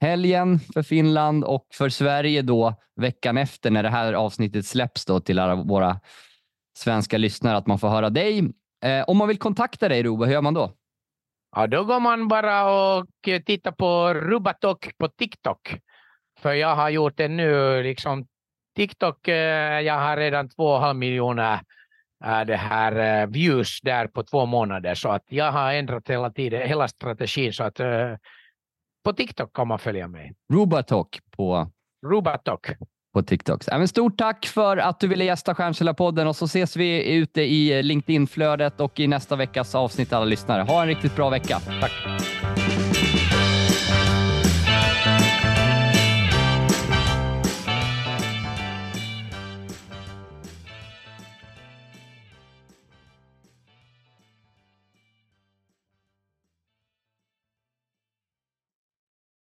helgen 0.00 0.60
för 0.74 0.82
Finland 0.82 1.44
och 1.44 1.66
för 1.74 1.88
Sverige 1.88 2.42
då 2.42 2.74
veckan 3.00 3.38
efter 3.38 3.70
när 3.70 3.82
det 3.82 3.90
här 3.90 4.12
avsnittet 4.12 4.66
släpps 4.66 5.04
då 5.04 5.20
till 5.20 5.38
alla 5.38 5.54
våra 5.54 6.00
svenska 6.78 7.18
lyssnare 7.18 7.56
att 7.56 7.66
man 7.66 7.78
får 7.78 7.88
höra 7.88 8.10
dig. 8.10 8.52
om 9.06 9.16
man 9.16 9.28
vill 9.28 9.38
kontakta 9.38 9.88
dig, 9.88 10.02
Roba, 10.02 10.24
hur 10.24 10.32
gör 10.32 10.42
man 10.42 10.54
då? 10.54 10.72
Ja, 11.56 11.66
då 11.66 11.84
går 11.84 12.00
man 12.00 12.28
bara 12.28 12.70
och 12.70 13.06
tittar 13.22 13.72
på 13.72 14.14
Rubatok 14.14 14.90
på 14.98 15.08
TikTok. 15.08 15.74
För 16.40 16.52
jag 16.52 16.76
har 16.76 16.90
gjort 16.90 17.16
det 17.16 17.28
nu, 17.28 17.82
liksom 17.82 18.26
TikTok, 18.76 19.28
eh, 19.28 19.80
jag 19.80 19.94
har 19.94 20.16
redan 20.16 20.48
två 20.48 20.64
och 20.64 20.80
halv 20.80 20.98
miljoner 20.98 21.60
eh, 22.24 22.40
det 22.40 22.56
här 22.56 23.22
eh, 23.22 23.26
views 23.26 23.80
där 23.80 24.06
på 24.06 24.22
två 24.22 24.46
månader. 24.46 24.94
Så 24.94 25.08
att 25.08 25.24
jag 25.28 25.52
har 25.52 25.72
ändrat 25.72 26.08
hela 26.08 26.30
tiden, 26.30 26.68
hela 26.68 26.88
strategin. 26.88 27.52
Så 27.52 27.64
att 27.64 27.80
på 29.04 29.12
TikTok 29.12 29.52
kan 29.52 29.68
man 29.68 29.78
följa 29.78 30.08
mig. 30.08 30.34
Rubatok 30.52 31.18
på? 31.36 31.70
Rubatok 32.06 32.70
på 33.18 33.22
TikTok. 33.22 33.68
Även 33.68 33.82
äh, 33.82 33.86
stort 33.86 34.18
tack 34.18 34.46
för 34.46 34.76
att 34.76 35.00
du 35.00 35.08
ville 35.08 35.24
gästa 35.24 35.54
Stjärnkällarpodden 35.54 36.26
och 36.26 36.36
så 36.36 36.44
ses 36.44 36.76
vi 36.76 37.14
ute 37.14 37.42
i 37.42 37.78
eh, 37.78 37.82
LinkedIn-flödet 37.82 38.80
och 38.80 39.00
i 39.00 39.06
nästa 39.06 39.36
veckas 39.36 39.74
avsnitt 39.74 40.12
alla 40.12 40.24
lyssnare. 40.24 40.62
Ha 40.62 40.82
en 40.82 40.88
riktigt 40.88 41.16
bra 41.16 41.30
vecka. 41.30 41.60
Tack. 41.80 41.92